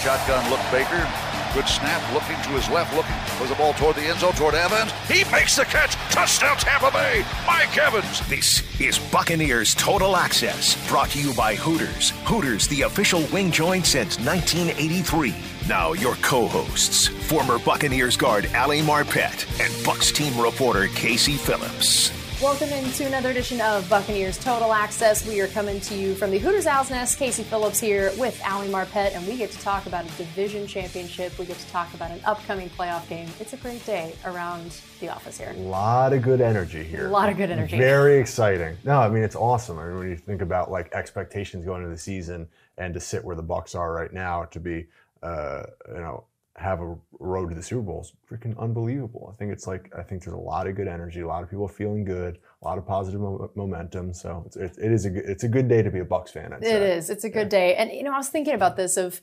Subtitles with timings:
[0.00, 1.06] Shotgun look Baker.
[1.52, 4.54] Good snap, looking to his left, looking was the ball toward the end zone, toward
[4.54, 4.92] Evans.
[5.08, 5.94] He makes the catch.
[6.10, 7.24] Touchdown, Tampa Bay.
[7.46, 8.26] Mike Evans.
[8.28, 12.10] This is Buccaneers Total Access, brought to you by Hooters.
[12.24, 15.34] Hooters, the official wing joint since 1983.
[15.68, 22.19] Now, your co hosts, former Buccaneers guard Ali Marpet and Bucs team reporter Casey Phillips.
[22.42, 25.28] Welcome into another edition of Buccaneers Total Access.
[25.28, 27.18] We are coming to you from the Hooters Owl's Nest.
[27.18, 31.38] Casey Phillips here with Ali Marpet, and we get to talk about a division championship.
[31.38, 33.28] We get to talk about an upcoming playoff game.
[33.40, 35.50] It's a great day around the office here.
[35.54, 37.08] A lot of good energy here.
[37.08, 37.76] A lot of good energy.
[37.76, 38.74] Very exciting.
[38.84, 39.78] No, I mean it's awesome.
[39.78, 43.22] I mean when you think about like expectations going into the season and to sit
[43.22, 44.86] where the Bucs are right now to be,
[45.22, 46.24] uh, you know,
[46.60, 49.30] have a road to the Super Bowl is freaking unbelievable.
[49.32, 51.50] I think it's like I think there's a lot of good energy, a lot of
[51.50, 54.12] people feeling good, a lot of positive mo- momentum.
[54.12, 56.30] So it's, it, it is a good, it's a good day to be a Bucs
[56.30, 56.52] fan.
[56.52, 56.96] I'd It say.
[56.96, 57.10] is.
[57.10, 57.74] It's a good day.
[57.76, 59.20] And you know, I was thinking about this of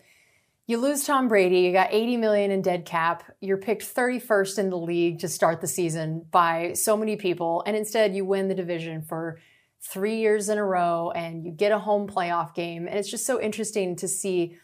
[0.66, 4.70] you lose Tom Brady, you got 80 million in dead cap, you're picked 31st in
[4.70, 8.56] the league to start the season by so many people, and instead you win the
[8.56, 9.40] division for
[9.82, 12.88] three years in a row and you get a home playoff game.
[12.88, 14.58] And it's just so interesting to see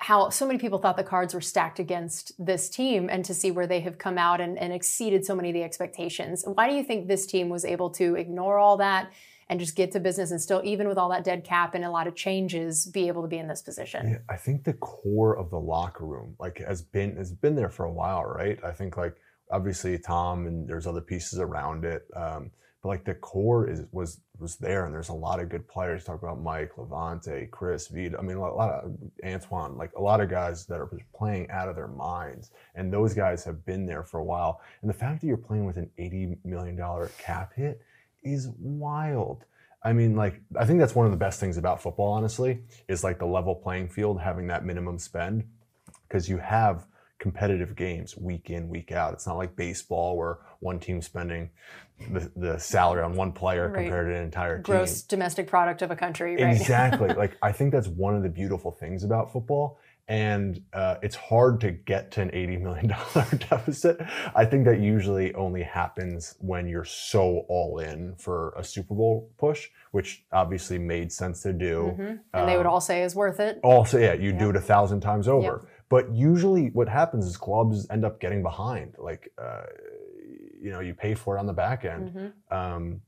[0.00, 3.50] how so many people thought the cards were stacked against this team and to see
[3.50, 6.44] where they have come out and, and exceeded so many of the expectations.
[6.46, 9.12] Why do you think this team was able to ignore all that
[9.48, 11.90] and just get to business and still, even with all that dead cap and a
[11.90, 14.08] lot of changes, be able to be in this position?
[14.08, 17.70] Yeah, I think the core of the locker room like has been has been there
[17.70, 18.62] for a while, right?
[18.62, 19.16] I think like
[19.50, 22.50] obviously Tom and there's other pieces around it, um,
[22.82, 26.04] but like the core is was was there, and there's a lot of good players.
[26.04, 28.16] Talk about Mike, Lavonte, Chris, Vita.
[28.18, 31.68] I mean, a lot of Antoine, like a lot of guys that are playing out
[31.68, 34.60] of their minds, and those guys have been there for a while.
[34.80, 37.82] And the fact that you're playing with an 80 million dollar cap hit
[38.22, 39.44] is wild.
[39.82, 43.04] I mean, like, I think that's one of the best things about football, honestly, is
[43.04, 45.44] like the level playing field, having that minimum spend,
[46.08, 46.86] because you have
[47.18, 49.12] competitive games week in, week out.
[49.12, 51.50] It's not like baseball where one team's spending
[52.12, 53.82] the, the salary on one player Right.
[53.84, 54.62] compared to an entire team.
[54.62, 56.54] Gross domestic product of a country, right?
[56.54, 57.08] Exactly.
[57.16, 59.78] like I think that's one of the beautiful things about football.
[60.10, 62.88] And uh, it's hard to get to an $80 million
[63.50, 64.00] deficit.
[64.34, 69.30] I think that usually only happens when you're so all in for a Super Bowl
[69.36, 71.94] push, which obviously made sense to do.
[71.98, 72.18] Mhm.
[72.32, 73.60] And they would Um, all say is worth it.
[73.62, 74.38] Also, yeah, you Yeah.
[74.38, 75.68] do it a thousand times over.
[75.88, 78.94] But usually, what happens is clubs end up getting behind.
[78.98, 79.62] Like, uh,
[80.60, 82.10] you know, you pay for it on the back end.
[82.14, 82.32] Mhm.
[82.56, 83.00] Um,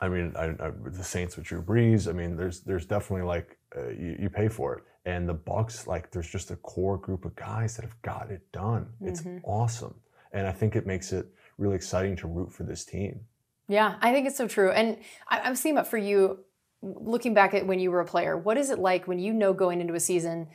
[0.00, 2.08] I mean, I, I, the Saints with Drew Brees.
[2.08, 5.86] I mean, there's there's definitely like uh, you, you pay for it, and the Bucs
[5.86, 8.88] like there's just a core group of guys that have got it done.
[9.00, 9.40] It's Mhm.
[9.44, 9.94] awesome,
[10.32, 11.26] and I think it makes it
[11.58, 13.20] really exciting to root for this team.
[13.66, 14.70] Yeah, I think it's so true.
[14.70, 14.98] And
[15.28, 16.44] I, I'm seeing that for you,
[16.80, 19.52] looking back at when you were a player, what is it like when you know
[19.52, 20.48] going into a season,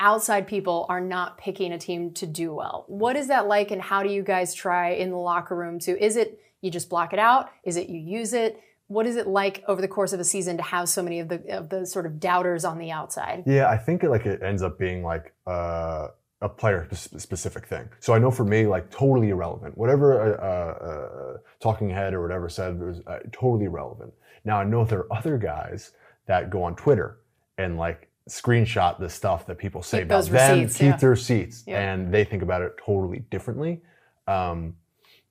[0.00, 2.84] outside people are not picking a team to do well?
[2.88, 6.02] What is that like, and how do you guys try in the locker room to?
[6.02, 7.50] Is it you just block it out?
[7.64, 8.60] Is it you use it?
[8.86, 11.28] What is it like over the course of a season to have so many of
[11.28, 13.44] the of the sort of doubters on the outside?
[13.46, 16.08] Yeah, I think it, like it ends up being like uh,
[16.40, 17.88] a player specific thing.
[18.00, 19.76] So I know for me, like totally irrelevant.
[19.76, 24.14] Whatever a, a talking head or whatever said was uh, totally irrelevant.
[24.44, 25.92] Now I know there are other guys
[26.26, 27.18] that go on Twitter
[27.58, 30.96] and like screenshot the stuff that people say Keep about those them, receipts, keep yeah.
[30.96, 31.92] their receipts, Yeah.
[31.92, 33.80] and they think about it totally differently.
[34.26, 34.76] Um,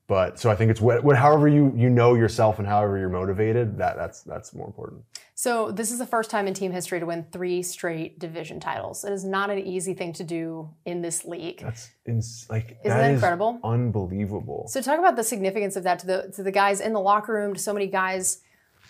[0.08, 3.10] but so I think it's what, what however you you know yourself and however you're
[3.10, 5.02] motivated that that's that's more important.
[5.36, 9.04] So this is the first time in team history to win three straight division titles.
[9.04, 11.60] It is not an easy thing to do in this league.
[11.62, 13.60] That's ins- like Isn't that incredible?
[13.64, 14.66] unbelievable.
[14.70, 17.34] So talk about the significance of that to the to the guys in the locker
[17.34, 18.40] room, to so many guys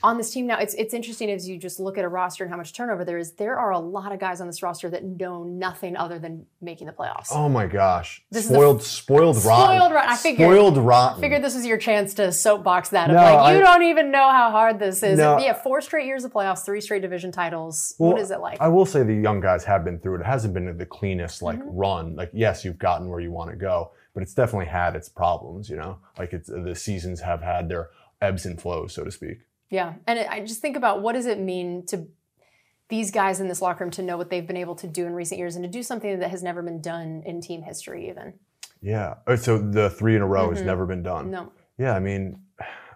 [0.04, 0.58] on this team now.
[0.60, 3.18] It's it's interesting as you just look at a roster and how much turnover there
[3.18, 3.32] is.
[3.34, 6.88] There are a lot of guys on this roster that know nothing other than making
[6.88, 7.28] the playoffs.
[7.32, 8.24] Oh my gosh.
[8.32, 9.78] This is the spoiled, spoiled, rotten.
[9.78, 10.10] Spoiled rotten.
[10.12, 11.22] I figured- Spoiled rotten.
[11.22, 13.08] Figured this was your chance to soapbox that.
[13.10, 15.18] No, like, you I- don't even know how hard this is.
[15.18, 15.40] No.
[15.40, 17.96] yeah, four straight years of playoffs, three straight division titles.
[17.98, 18.60] Well, what is it like?
[18.62, 20.22] I will say the young guys have been through it.
[20.22, 21.76] It hasn't been the cleanest like Mm-hmm.
[21.78, 22.16] run.
[22.16, 25.70] Like yes, you've gotten where you want to go, but it's definitely had its problems.
[25.70, 27.90] You know, like it's the seasons have had their
[28.22, 29.40] ebbs and flows, so to speak.
[29.70, 32.08] Yeah, and I just think about what does it mean to
[32.90, 35.14] these guys in this locker room to know what they've been able to do in
[35.14, 38.34] recent years and to do something that has never been done in team history, even.
[38.82, 39.16] Yeah.
[39.28, 40.66] Oh, So the three in a row has Mhm.
[40.66, 41.32] never been done.
[41.32, 42.42] No, Yeah, I mean,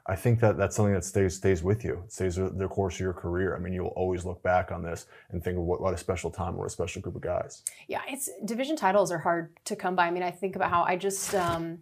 [0.07, 2.03] I think that that's something that stays stays with you.
[2.06, 3.56] It stays the course of your career.
[3.56, 6.31] I mean, you'll always look back on this and think of what, what a special
[6.31, 7.63] time, or a special group of guys.
[7.88, 10.07] yeah, it's division titles are hard to come by.
[10.07, 11.79] I mean, I think about how I just, um,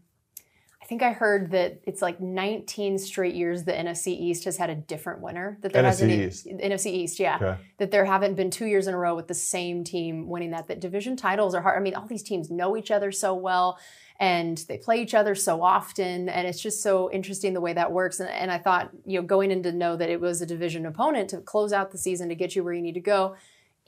[0.89, 4.75] think I heard that it's like 19 straight years the NFC East has had a
[4.75, 5.59] different winner.
[5.61, 6.47] That there NFC hasn't East.
[6.47, 7.35] NFC East, yeah.
[7.35, 7.57] Okay.
[7.77, 10.67] That there haven't been two years in a row with the same team winning that.
[10.67, 11.77] That division titles are hard.
[11.77, 13.77] I mean, all these teams know each other so well
[14.19, 17.89] and they play each other so often and it's just so interesting the way that
[17.89, 20.45] works and, and i thought you know going in to know that it was a
[20.45, 23.37] division opponent to close out the season to get you where you need to go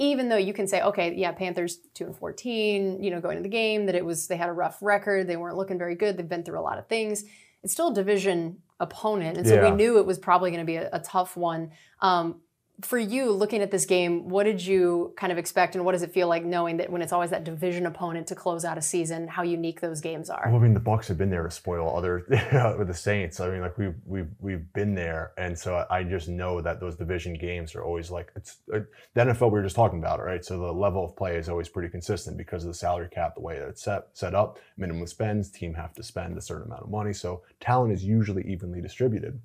[0.09, 3.43] even though you can say okay yeah panthers 2 and 14 you know going to
[3.43, 6.17] the game that it was they had a rough record they weren't looking very good
[6.17, 7.23] they've been through a lot of things
[7.63, 9.69] it's still a division opponent and so Yeah.
[9.69, 11.71] we knew it was probably going to be a, a tough one
[12.01, 12.41] um,
[12.81, 16.01] for you looking at this game what did you kind of expect and what does
[16.01, 18.81] it feel like knowing that when it's always that division opponent to close out a
[18.81, 21.51] season how unique those games are Well, I mean, the Bucs have been there to
[21.51, 22.25] spoil other
[22.77, 23.39] with the Saints.
[23.39, 26.95] I mean, like we've we've we've been there, and so I just know that those
[26.95, 28.79] division games are always like it's uh,
[29.13, 29.51] the NFL.
[29.51, 30.43] We were just talking about right?
[30.43, 33.41] So the level of play is always pretty consistent because of the salary cap, the
[33.41, 34.59] way that it's set set up.
[34.77, 38.43] Minimum spends, team have to spend a certain amount of money, so talent is usually
[38.43, 39.39] evenly distributed.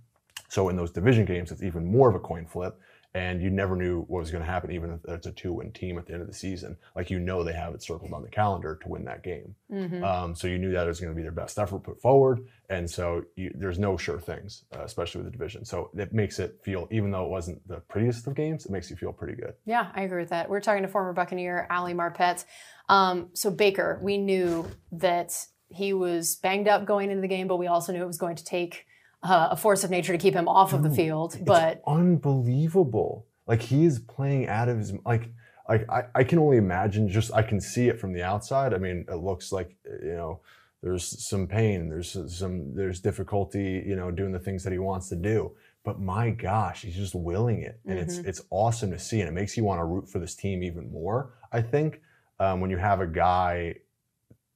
[0.48, 2.80] So in those division games, it's even more of a coin flip.
[3.16, 5.96] And you never knew what was going to happen, even if it's a two-win team
[5.96, 6.76] at the end of the season.
[6.94, 9.54] Like you know, they have it circled on the calendar to win that game.
[9.72, 10.04] Mm-hmm.
[10.04, 12.46] Um, so you knew that it was going to be their best effort put forward,
[12.68, 15.64] and so you, there's no sure things, uh, especially with the division.
[15.64, 18.90] So it makes it feel, even though it wasn't the prettiest of games, it makes
[18.90, 19.54] you feel pretty good.
[19.64, 20.50] Yeah, I agree with that.
[20.50, 22.44] We're talking to former Buccaneer Ali Marpet.
[22.90, 25.32] Um, so Baker, we knew that
[25.70, 28.36] he was banged up going into the game, but we also knew it was going
[28.36, 28.84] to take
[29.26, 31.38] uh, a force of nature to keep him off of the field.
[31.44, 33.26] But Unbelievable!
[33.46, 35.30] Like he is playing out of his like.
[35.68, 37.08] Like I, I can only imagine.
[37.08, 38.72] Just I can see it from the outside.
[38.72, 40.40] I mean, it looks like you know
[40.80, 41.88] there's some pain.
[41.88, 43.82] There's some there's difficulty.
[43.84, 45.56] You know, doing the things that he wants to do.
[45.86, 49.32] But my gosh, he's just willing it, and it's it's awesome to see, and it
[49.32, 51.34] makes you want to root for this team even more.
[51.52, 52.00] I think
[52.40, 53.76] um, when you have a guy,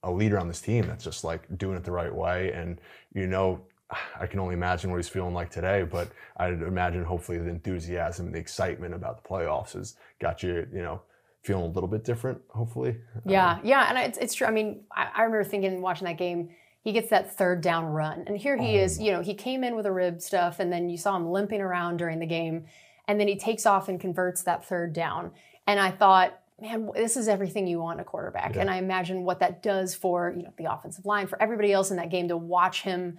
[0.02, 2.80] a leader on this team that's just like doing it the right way, and
[3.14, 3.62] you know,
[4.20, 5.82] I can only imagine what he's feeling like today.
[5.82, 10.66] But I'd imagine hopefully the enthusiasm and the excitement about the playoffs has got you,
[10.72, 11.02] you know,
[11.42, 12.40] feeling a little bit different.
[12.50, 14.46] Hopefully, yeah, um, yeah, and it's, it's true.
[14.46, 16.50] I mean, I, I remember thinking watching that game.
[16.82, 18.98] He gets that third down run, and here he is.
[18.98, 19.02] Oh.
[19.02, 21.60] You know, he came in with a rib stuff, and then you saw him limping
[21.60, 22.64] around during the game,
[23.06, 25.32] and then he takes off and converts that third down.
[25.66, 28.56] And I thought, man, this is everything you want a quarterback.
[28.56, 31.90] And I imagine what that does for you know the offensive line, for everybody else
[31.90, 33.18] in that game to watch him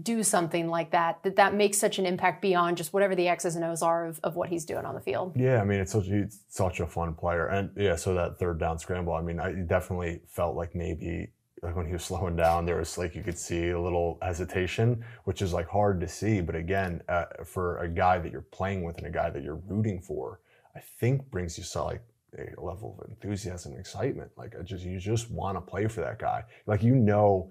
[0.00, 1.22] do something like that.
[1.22, 4.20] That that makes such an impact beyond just whatever the X's and O's are of,
[4.22, 5.32] of what he's doing on the field.
[5.36, 8.58] Yeah, I mean it's such he's such a fun player, and yeah, so that third
[8.58, 9.14] down scramble.
[9.14, 11.28] I mean, I definitely felt like maybe
[11.62, 15.04] like when he was slowing down, there was like you could see a little hesitation,
[15.24, 16.40] which is like hard to see.
[16.40, 19.60] But again, uh, for a guy that you're playing with and a guy that you're
[19.66, 20.40] rooting for,
[20.74, 22.02] I think brings you so like
[22.36, 24.30] a level of enthusiasm and excitement.
[24.36, 26.44] Like I just you just want to play for that guy.
[26.66, 27.50] Like you know,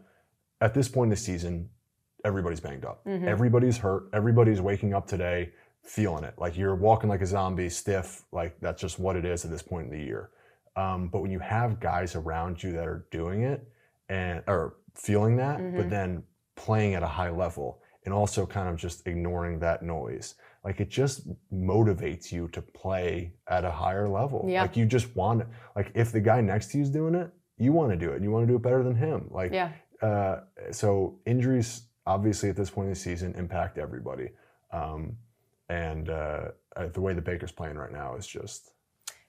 [0.61, 1.69] at this point in the season,
[2.25, 3.01] everybody's banged up.
[3.07, 4.09] Everybody's hurt.
[4.11, 5.51] Everybody's waking up today
[5.83, 6.33] feeling it.
[6.37, 8.23] Like you're walking like a zombie, stiff.
[8.31, 10.31] Like that's just what it is at this point in the year.
[10.75, 13.65] Um, but when you have guys around you that are doing it
[14.09, 16.23] and or feeling that, but then
[16.55, 20.89] playing at a high level and also kind of just ignoring that noise, like it
[20.89, 24.45] just motivates you to play at a higher level.
[24.49, 24.63] Yeah.
[24.63, 25.43] Like you just want
[25.75, 28.15] like if the guy next to you is doing it, you want to do it
[28.15, 29.27] and you want to do it better than him.
[29.29, 29.71] Like Yeah.
[30.01, 30.41] uh,
[30.71, 34.29] so injuries obviously at this point in the season impact everybody.
[34.71, 35.17] Um,
[35.69, 38.71] and uh, uh, the way the Baker's playing right now is just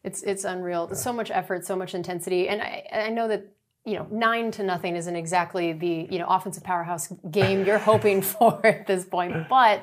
[0.05, 0.95] It's it's unreal.
[0.95, 3.47] So much effort, so much intensity, and I, I know that
[3.85, 8.21] you know nine to nothing isn't exactly the you know offensive powerhouse game you're hoping
[8.23, 9.83] for at this point, but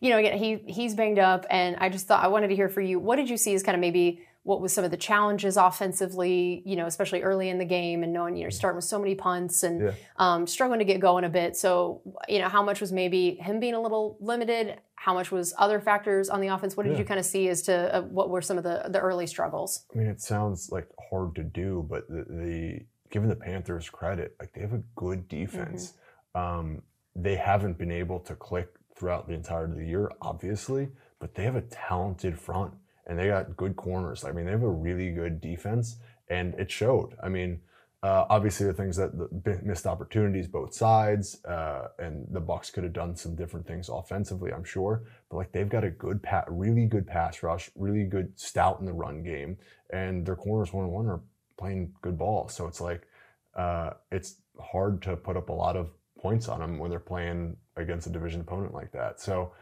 [0.00, 2.68] you know again he he's banged up, and I just thought I wanted to hear
[2.68, 2.98] for you.
[2.98, 6.62] What did you see as kind of maybe what was some of the challenges offensively,
[6.64, 9.64] you know, especially early in the game, and knowing you're starting with so many punts
[9.64, 9.90] and Yeah.
[10.16, 11.56] um, struggling to get going a bit.
[11.56, 14.80] So you know how much was maybe him being a little limited.
[14.94, 16.76] How much was other factors on the offense?
[16.76, 17.00] What did Yeah.
[17.00, 19.84] you kind of see as to uh, what were some of the, the early struggles?
[19.92, 24.36] I mean, it sounds like hard to do, but the, the given the Panthers credit,
[24.38, 25.94] like they have a good defense.
[26.36, 26.82] Um,
[27.16, 30.88] they haven't been able to click throughout the entirety of the year, obviously,
[31.18, 32.72] but they have a talented front
[33.06, 34.24] and they got good corners.
[34.24, 35.96] I mean, they have a really good defense,
[36.28, 37.16] and it showed.
[37.22, 37.60] I mean,
[38.02, 42.84] uh, obviously, the things that the missed opportunities both sides, uh, and the Bucs could
[42.84, 45.04] have done some different things offensively, I'm sure.
[45.30, 48.86] But like they've got a good, pa- really good pass rush, really good stout in
[48.86, 49.56] the run game,
[49.90, 51.20] and their corners one on one are
[51.56, 52.48] playing good ball.
[52.48, 53.08] So it's like
[53.54, 57.56] uh, it's hard to put up a lot of points on them when they're playing
[57.76, 59.20] against a division opponent like that.
[59.20, 59.52] So.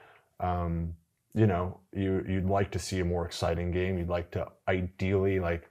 [0.40, 0.94] Um,
[1.34, 3.98] you know, you you'd like to see a more exciting game.
[3.98, 5.68] You'd like to ideally like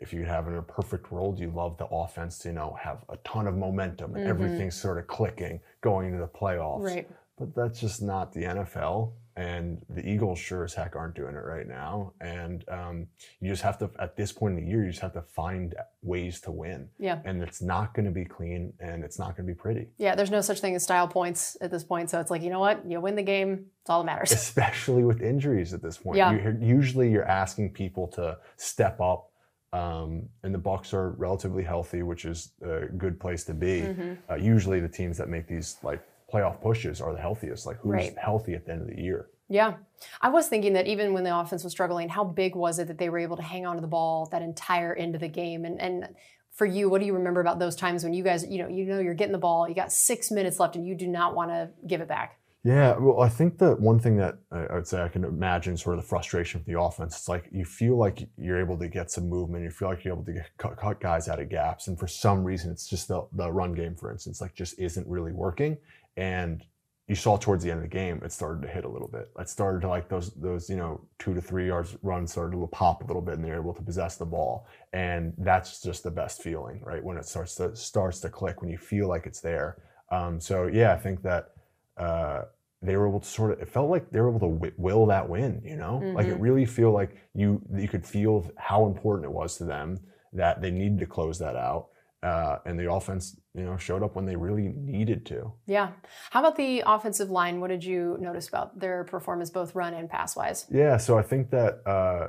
[0.00, 2.98] if you have in a perfect world, you love the offense to you know have
[3.08, 4.28] a ton of momentum and Mhm.
[4.28, 6.82] everything's sort of clicking going into the playoffs.
[6.84, 7.08] Right.
[7.38, 9.12] But that's just not the NFL.
[9.38, 12.12] And the Eagles sure as heck aren't doing it right now.
[12.20, 13.06] And um,
[13.38, 15.76] you just have to, at this point in the year, you just have to find
[16.02, 16.88] ways to win.
[16.98, 17.20] Yeah.
[17.24, 20.16] And it's not going to be clean and it's not going to be pretty, Yeah,
[20.16, 22.10] there's no such thing as style points at this point.
[22.10, 22.84] So it's like, you know what?
[22.84, 23.66] You win the game.
[23.82, 24.32] It's all that matters.
[24.48, 26.16] especially with injuries at this point.
[26.16, 26.32] Yeah.
[26.32, 29.30] You, usually you're asking people to step up.
[29.72, 33.82] Um, and the Bucs are relatively healthy, which is a good place to be.
[33.82, 34.18] Mhm.
[34.28, 37.66] Uh, usually the teams that make these like playoff pushes are the healthiest.
[37.66, 38.18] Like who's Right.
[38.18, 39.28] healthy at the end of the year?
[39.48, 39.74] Yeah.
[40.20, 42.98] I was thinking that even when the offense was struggling, how big was it that
[42.98, 45.64] they were able to hang on to the ball that entire end of the game?
[45.64, 46.14] And and
[46.52, 48.84] for you, what do you remember about those times when you guys, you know, you
[48.84, 51.50] know you're getting the ball, you got six minutes left and you do not want
[51.50, 52.38] to give it back?
[52.64, 55.76] Yeah, well, I think that one thing that I I would say I can imagine
[55.76, 57.16] sort of the frustration of the offense.
[57.16, 59.62] It's like you feel like you're able to get some movement.
[59.62, 62.08] You feel like you're able to get, cut, cut guys out of gaps, and for
[62.08, 65.78] some reason, it's just the the run game, for instance, like just isn't really working.
[66.18, 66.64] And
[67.06, 69.28] you saw towards the end of the game, it started to hit a little bit.
[69.38, 72.66] It started to like those those you know two to three yards runs started to
[72.66, 74.66] pop a little bit, and they're able to possess the ball.
[74.92, 77.02] And that's just the best feeling, right?
[77.02, 79.82] When it starts to starts to click, when you feel like it's there.
[80.10, 81.52] Um, so yeah, I think that.
[81.96, 82.42] Uh,
[82.80, 85.28] they were able to sort of it felt like they were able to will that
[85.28, 86.40] win you know like it Mhm.
[86.40, 89.98] really feel like you you could feel how important it was to them
[90.32, 91.88] that they needed to close that out
[92.22, 95.90] uh, and the offense you know showed up when they really needed to Yeah.
[96.30, 97.60] How about the offensive line?
[97.60, 100.66] What did you notice about their performance, both run and pass wise?
[100.70, 102.28] yeah so i think that uh,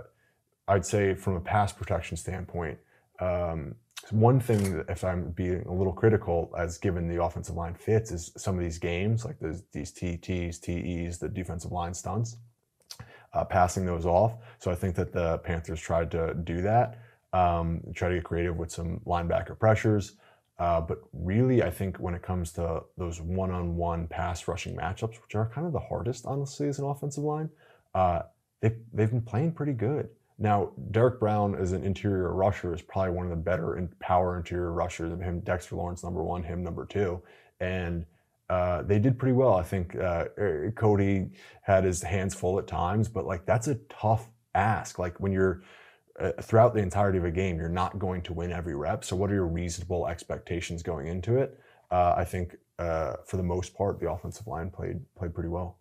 [0.68, 2.78] i'd say from a pass protection standpoint
[3.20, 3.76] um,
[4.12, 8.12] one thing that if i'm being a little critical as given the offensive line fits
[8.12, 12.38] is some of these games like those, these tts tes the defensive line stunts
[13.34, 14.34] uh, passing those off.
[14.58, 17.00] So I think that the Panthers tried to do that,
[17.34, 20.14] um, try to get creative with some linebacker pressures.
[20.58, 25.36] Uh, but really, I think when it comes to those one-on-one pass rushing matchups, which
[25.36, 27.50] are kind of the hardest, honestly, as an offensive line,
[27.96, 28.24] uh,
[28.62, 30.10] they they've been playing pretty good.
[30.38, 34.38] Now, Derrick Brown as an interior rusher is probably one of the better in power
[34.38, 35.14] interior rushers.
[35.14, 37.22] of Him, Dexter Lawrence, number one, him number two,
[37.62, 38.06] and
[38.50, 39.54] uh, they did pretty well.
[39.54, 41.30] I think uh, er, Cody
[41.62, 44.98] had his hands full at times, but like that's a tough ask.
[45.00, 45.62] Like when you're
[46.20, 49.04] uh, throughout the entirety of a game, you're not going to win every rep.
[49.04, 51.60] So what are your reasonable expectations going into it?
[51.92, 55.80] Uh, I think uh, for the most part, the offensive line played played pretty well.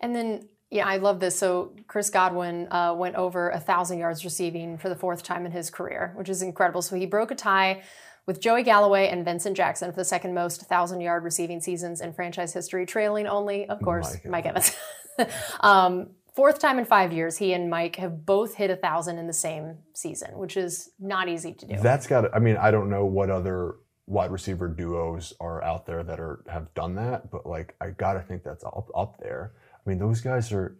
[0.00, 1.38] And then, yeah, I love this.
[1.38, 5.52] So Chris Godwin uh, went over a thousand yards receiving for the fourth time in
[5.52, 6.82] his career, which is incredible.
[6.82, 7.82] So he broke a tie
[8.26, 12.12] with Joey Galloway and Vincent Jackson for the second most thousand yard receiving seasons in
[12.12, 14.76] franchise history, trailing only, of course, Mike Mike Evans.
[15.60, 19.26] um, fourth time in five years, he and Mike have both hit a thousand in
[19.26, 21.76] the same season, which is not easy to do.
[21.80, 22.34] That's got.
[22.34, 23.76] I mean, I don't know what other
[24.06, 28.20] wide receiver duos are out there that are have done that, but like I gotta
[28.20, 29.52] think that's up up there.
[29.74, 30.76] I mean, those guys are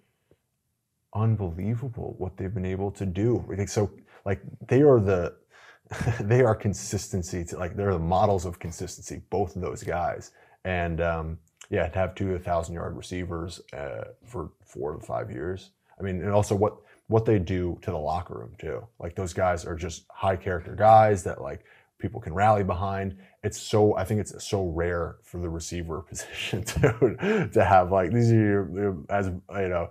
[1.14, 3.44] unbelievable what they've been able to do.
[3.66, 3.90] So
[4.24, 5.36] like they are the
[6.20, 9.22] they are consistency to like they're the models of consistency.
[9.30, 10.32] Both of those guys,
[10.64, 11.38] and um,
[11.70, 15.70] yeah, to have two thousand yard receivers uh, for four to five years.
[15.98, 16.76] I mean, and also what
[17.08, 18.86] what they do to the locker room too.
[18.98, 21.64] Like those guys are just high character guys that like
[21.98, 23.16] people can rally behind.
[23.42, 28.10] It's so I think it's so rare for the receiver position to to have like
[28.12, 29.90] these are your, as you know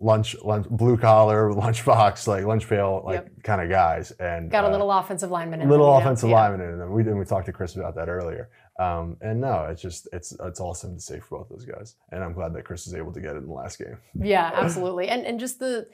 [0.00, 3.42] lunch lunch blue collar lunchbox like lunch pail like Yep.
[3.44, 6.40] kind of guys and Got a uh, little offensive lineman in little them, offensive Yeah.
[6.48, 6.90] lineman in them.
[6.92, 8.48] We and we talked to Chris about that earlier.
[8.78, 11.96] Um, and no, it's just it's it's awesome to see for both those guys.
[12.10, 13.98] And I'm glad that Chris was able to get it in the last game.
[14.14, 15.08] Yeah, absolutely.
[15.08, 15.88] And and just the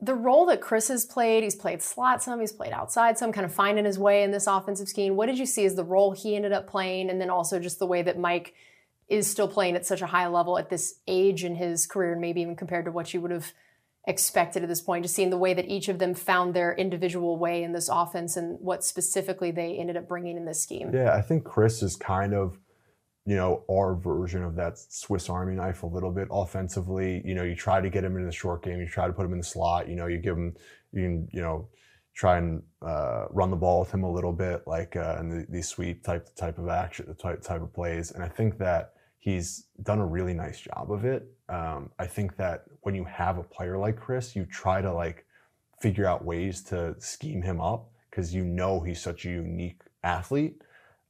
[0.00, 3.46] the role that Chris has played, he's played slot some, he's played outside some, kind
[3.46, 5.16] of finding his way in this offensive scheme.
[5.16, 7.08] What did you see as the role he ended up playing?
[7.08, 8.54] And then also just the way that Mike
[9.08, 12.20] is still playing at such a high level at this age in his career, and
[12.20, 13.52] maybe even compared to what you would have
[14.06, 17.38] expected at this point, just seeing the way that each of them found their individual
[17.38, 20.90] way in this offense and what specifically they ended up bringing in this scheme.
[20.92, 22.58] Yeah, I think Chris is kind of,
[23.24, 27.22] you know, our version of that Swiss Army knife a little bit offensively.
[27.24, 29.24] You know, you try to get him in the short game, you try to put
[29.24, 29.88] him in the slot.
[29.88, 30.54] You know, you give him,
[30.92, 31.68] you can, you know,
[32.14, 35.46] try and uh, run the ball with him a little bit, like uh, in the,
[35.48, 38.10] these sweep type type of action, type type of plays.
[38.10, 41.26] And I think that he's done a really nice job of it.
[41.48, 45.26] Um, I think that when you have a player like Chris, you try to like
[45.80, 50.62] figure out ways to scheme him up because you know he's such a unique athlete.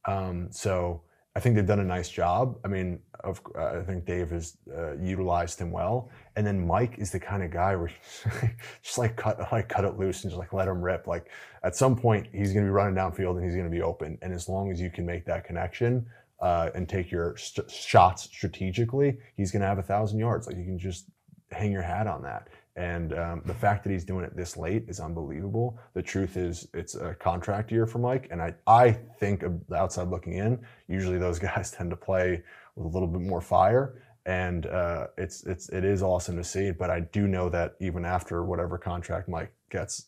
[0.05, 1.01] Um, so
[1.35, 2.57] I think they've done a nice job.
[2.63, 6.95] I mean, of, uh, I think Dave has uh, utilized him well, and then Mike
[6.97, 7.91] is the kind of guy where
[8.83, 11.07] just like cut like cut it loose and just like let him rip.
[11.07, 11.29] Like
[11.63, 14.17] at some point, he's going to be running downfield and he's going to be open,
[14.21, 16.05] and as long as you can make that connection
[16.41, 20.47] uh, and take your st- shots strategically, he's going to have a thousand yards.
[20.47, 21.05] Like you can just
[21.51, 22.49] hang your hat on that.
[22.75, 25.79] And um, the fact that he's doing it this late is unbelievable.
[25.93, 30.09] The truth is, it's a contract year for Mike, and I I think the outside
[30.09, 32.43] looking in, usually those guys tend to play
[32.75, 36.71] with a little bit more fire, and uh, it's it's it is awesome to see.
[36.71, 40.07] But I do know that even after whatever contract Mike gets,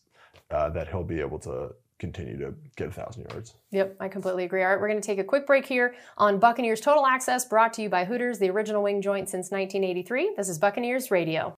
[0.50, 3.54] uh, that he'll be able to continue to get a thousand yards.
[3.70, 4.62] Yep, I completely agree.
[4.62, 7.72] All right, we're going to take a quick break here on Buccaneers Total Access, brought
[7.74, 10.34] to you by Hooters, the original wing joint since 1983.
[10.36, 11.54] This is Buccaneers Radio.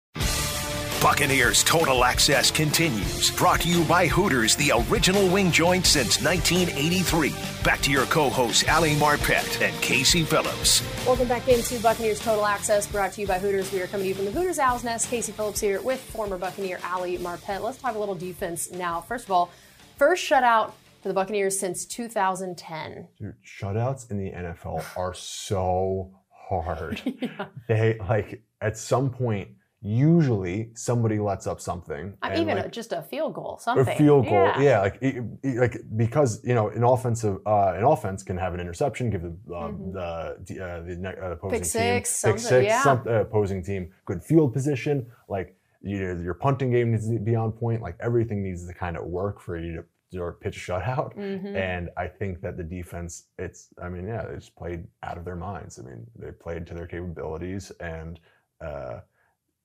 [1.01, 3.31] Buccaneers Total Access continues.
[3.31, 7.33] Brought to you by Hooters, the original wing joint since 1983.
[7.63, 10.83] Back to your co hosts, Ali Marpet and Casey Phillips.
[11.07, 13.73] Welcome back into Buccaneers Total Access, brought to you by Hooters.
[13.73, 15.09] We are coming to you from the Hooters Owl's Nest.
[15.09, 17.63] Casey Phillips here with former Buccaneer Ali Marpet.
[17.63, 19.01] Let's talk a little defense now.
[19.01, 19.51] First of all,
[19.99, 23.09] first shutout for the Buccaneers since 2010.
[23.19, 27.03] Dude, shutouts in the NFL are so hard.
[27.21, 27.47] yeah.
[27.69, 29.49] They, like, at some point,
[29.81, 32.15] usually somebody lets up something.
[32.35, 33.87] even like, a, just a field goal, something.
[33.87, 34.61] A field goal, yeah.
[34.61, 35.03] yeah like,
[35.45, 39.29] like because you know, an offensive, uh, an offense can have an interception, give the
[39.29, 39.93] uh, mm-hmm.
[39.93, 42.83] the uh, the uh, opposing pick team six, pick six, yeah.
[42.83, 45.07] some, uh, opposing team good field position.
[45.29, 45.57] Like
[45.89, 47.83] you know, your punting game needs to be on point.
[47.83, 49.85] Like everything needs to kind of work for you to
[50.17, 51.15] or pitch a shutout.
[51.17, 51.55] Mm-hmm.
[51.55, 55.25] And I think that the defense, it's, I mean, yeah, they just played out of
[55.25, 55.79] their minds.
[55.79, 58.19] I mean, they played to their capabilities and,
[58.65, 59.01] uh,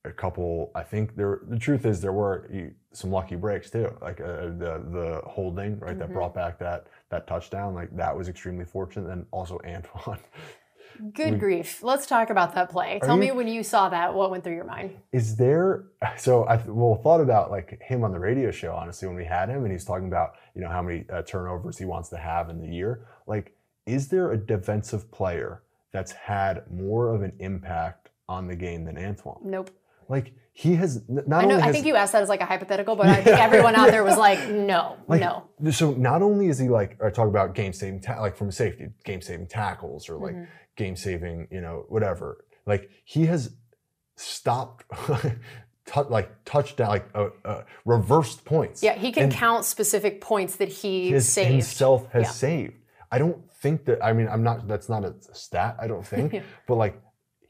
[0.04, 0.70] a couple.
[0.74, 1.40] I think there.
[1.48, 2.50] The truth is there were
[2.92, 6.00] some lucky breaks too, like uh, the the holding right mm-hmm.
[6.00, 7.74] that brought back that that touchdown.
[7.74, 10.18] Like that was extremely fortunate, and also Antoine.
[11.12, 11.82] Good we, grief!
[11.82, 13.00] Let's talk about that play.
[13.02, 14.96] Tell you, me when you saw that, what went through your mind?
[15.12, 15.86] Is there?
[16.16, 18.72] So I well thought about like him on the radio show.
[18.72, 21.78] Honestly, when we had him, and he's talking about you know how many uh, turnovers
[21.78, 23.06] he wants to have in the year.
[23.26, 28.84] Like, is there a defensive player that's had more of an impact on the game
[28.84, 29.40] than Antoine?
[29.44, 29.70] Nope.
[30.08, 31.56] Like he has not I know.
[31.56, 33.90] only I think you asked that as like a hypothetical, but I think everyone out
[33.90, 35.48] there was like, no, like, no.
[35.72, 38.88] So not only is he like, or talk about game saving, ta- like from safety,
[39.04, 40.44] game saving tackles, or like mm-hmm.
[40.76, 42.44] Game saving, you know, whatever.
[42.66, 43.54] Like he has
[44.16, 44.84] stopped.
[45.86, 48.82] T- like touchdown, like uh, uh, reversed points.
[48.82, 51.50] Yeah, he can and count specific points that he his, saved.
[51.50, 52.30] Himself has yeah.
[52.30, 52.72] saved.
[53.12, 54.02] I don't think that.
[54.02, 54.66] I mean, I'm not.
[54.66, 55.76] That's not a stat.
[55.78, 56.32] I don't think.
[56.32, 56.40] yeah.
[56.66, 57.02] But like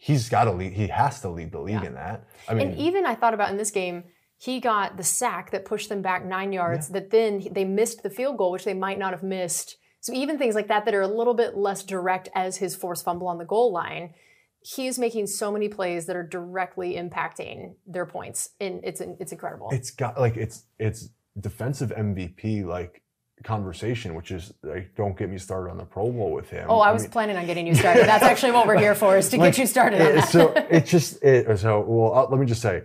[0.04, 0.72] he's got to lead.
[0.72, 1.86] He has to lead the league yeah.
[1.86, 2.28] in that.
[2.48, 4.04] I mean, and even I thought about in this game,
[4.36, 6.88] he got the sack that pushed them back nine yards.
[6.88, 9.76] That then they missed the field goal, which they might not have missed.
[10.04, 13.06] So even things like that that are a little bit less direct as his forced
[13.06, 14.12] fumble on the goal line,
[14.60, 19.32] he is making so many plays that are directly impacting their points, and it's it's
[19.32, 19.70] incredible.
[19.72, 21.08] It's got like it's it's
[21.40, 23.00] defensive MVP like
[23.44, 26.66] conversation, which is like, don't get me started on the Pro Bowl with him.
[26.68, 28.04] Oh, I, I was mean, planning on getting you started.
[28.04, 30.02] That's actually what we're here for, is to like, get you started.
[30.02, 31.80] It, so it's just it, so.
[31.80, 32.82] Well, uh, let me just say,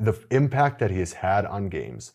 [0.00, 2.14] the impact that he has had on games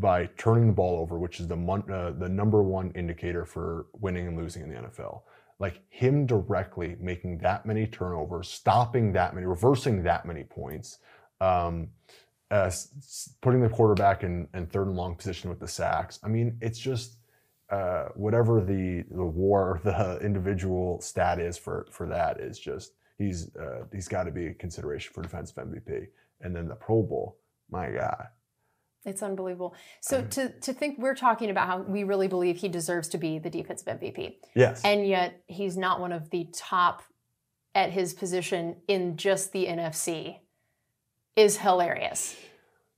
[0.00, 4.26] by turning the ball over, which is the uh, the number one indicator for winning
[4.26, 5.22] and losing in the NFL.
[5.58, 10.98] Like him directly making that many turnovers, stopping that many, reversing that many points.
[11.40, 11.88] Um,
[12.50, 12.70] uh,
[13.42, 16.18] putting the quarterback in, in, third and long position with the sacks.
[16.24, 17.18] I mean, it's just
[17.70, 23.54] uh, whatever the the war, the individual stat is for for that is just he's
[23.56, 26.08] uh, he's got to be a consideration for defensive MVP.
[26.40, 27.38] And then the Pro Bowl,
[27.70, 28.28] my God.
[29.04, 29.74] It's unbelievable.
[30.00, 33.38] So to to think we're talking about how we really believe he deserves to be
[33.38, 34.36] the defensive MVP.
[34.54, 34.82] Yes.
[34.84, 37.02] And yet he's not one of the top
[37.74, 40.38] at his position in just the NFC
[41.36, 42.36] is hilarious.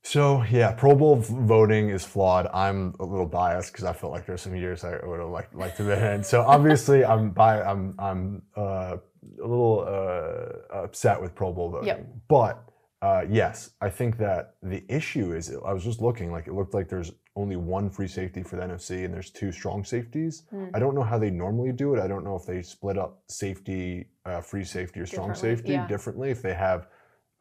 [0.04, 2.48] So yeah, Pro Bowl voting is flawed.
[2.52, 5.54] I'm a little biased because I felt like there's some years I would have liked
[5.54, 6.24] liked to be in.
[6.24, 8.96] So obviously, I'm bi- I'm I'm uh,
[9.40, 11.86] a little uh, upset with Pro Bowl voting.
[11.86, 12.06] Yep.
[12.28, 12.71] But
[13.02, 16.72] uh, yes, I think that the issue is I was just looking like it looked
[16.72, 20.44] like there's only one free safety for the NFC and there's two strong safeties.
[20.52, 20.70] Mm.
[20.72, 22.00] I don't know how they normally do it.
[22.00, 25.86] I don't know if they split up safety, uh, free safety, or strong safety yeah.
[25.86, 26.30] differently.
[26.30, 26.86] If they have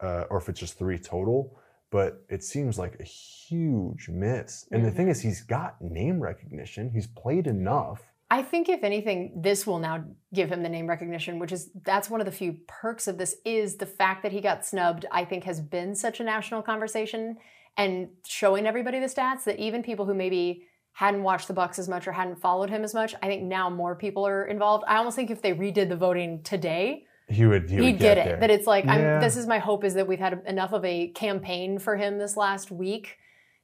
[0.02, 1.58] uh, or if it's just three total.
[1.90, 4.66] But it seems like a huge miss.
[4.72, 4.90] And mm-hmm.
[4.90, 6.90] the thing is, he's got name recognition.
[6.90, 8.02] He's played enough.
[8.32, 12.08] I think if anything, this will now give him the name recognition, which is that's
[12.08, 15.04] one of the few perks of this is the fact that he got snubbed.
[15.12, 17.36] I think has been such a national conversation
[17.76, 20.64] and showing everybody the stats that even people who maybe
[20.94, 23.14] hadn't watched the Bucs as much or hadn't followed him as much.
[23.22, 24.84] I think now more people are involved.
[24.88, 28.14] I almost think if they redid the voting today, he would he would would get,
[28.14, 28.24] get it.
[28.24, 28.40] there.
[28.40, 29.16] That it's like Yeah.
[29.16, 32.16] I'm, this is my hope is that we've had enough of a campaign for him
[32.16, 33.18] this last week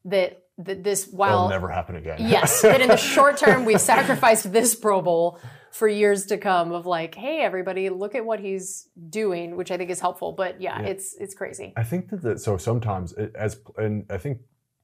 [0.04, 2.16] that that this It'll never happen again.
[2.20, 5.38] yes that in the short term we've sacrificed this Pro Bowl
[5.70, 9.76] for years to come of like hey everybody look at what he's doing which I
[9.76, 10.88] think is helpful but yeah, Yeah.
[10.88, 12.56] it's it's crazy I think that the, so.
[12.56, 14.38] Sometimes it, as and I think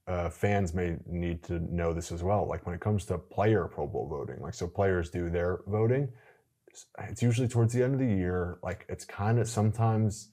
[0.07, 2.47] uh, fans may need to know this as well.
[2.47, 6.13] Like when it comes to player Pro Bowl voting, like so players do their voting.
[7.09, 8.59] It's usually towards the end of the year.
[8.63, 10.29] Like it's kind of sometimes.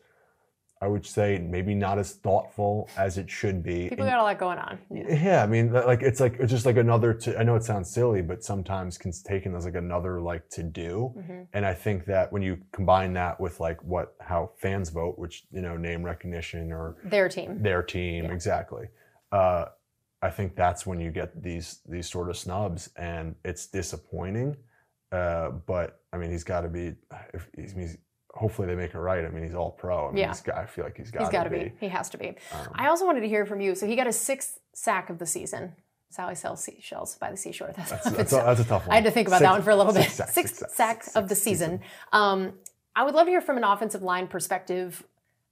[0.84, 3.88] I would say maybe not as thoughtful as it should be.
[3.90, 5.14] people And- got a lot going on yeah.
[5.24, 7.14] Yeah, I mean, like it's like it's just like another.
[7.14, 10.64] To, I know it sounds silly, but sometimes can taken as like another like to
[10.64, 11.14] do.
[11.18, 11.48] Mhm.
[11.54, 15.46] And I think that when you combine that with like what how fans vote, which
[15.52, 18.32] you know name recognition or their team their team Yeah.
[18.32, 18.88] exactly,
[19.32, 19.66] uh,
[20.24, 24.58] I think that's when you get these these sort of snubs, and it's disappointing.
[25.12, 26.96] Uh, but I mean, he's got to be.
[27.34, 27.98] If he's, he's
[28.34, 29.26] hopefully they make it right.
[29.26, 30.08] I mean, he's all pro.
[30.08, 30.28] I mean, Yeah.
[30.30, 31.60] he's got, I feel like he's got he's got to be.
[31.60, 33.96] be he has to be Um, I also wanted to hear from you so he
[33.96, 35.74] got his sixth sack of the season
[36.10, 38.92] Sally sells seashells by the seashore that's, that's, that's, a, that's a tough one.
[38.92, 40.04] I had to think about Six- that one for a little bit.
[40.04, 41.80] six sacks, Sixth six sack of the six season.
[42.12, 42.54] Um,
[42.96, 45.04] I would love to hear from an offensive line perspective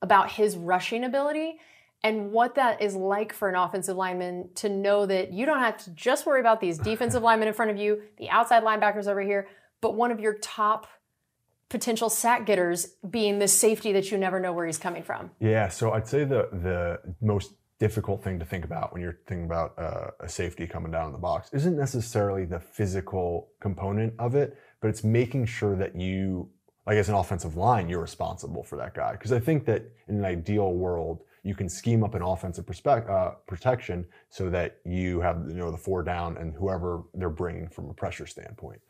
[0.02, 1.60] about his rushing ability
[2.04, 5.78] and what that is like for an offensive lineman to know that you don't have
[5.78, 9.22] to just worry about these defensive linemen in front of you, the outside linebackers over
[9.22, 9.48] here,
[9.82, 10.88] but one of your top
[11.70, 15.32] potential sack getters being this safety that you never know where he's coming from.
[15.40, 19.46] Yeah, so I'd say the the most difficult thing to think about when you're thinking
[19.46, 24.36] about uh, a safety coming down in the box isn't necessarily the physical component of
[24.36, 26.50] it, but it's making sure that you,
[26.86, 29.14] like as an offensive line, you're responsible for that guy.
[29.14, 33.32] Because I think that in an ideal world, you can scheme up an offensive uh,
[33.48, 37.90] protection so that you have you know the four down and whoever they're bringing from
[37.90, 38.82] a pressure standpoint.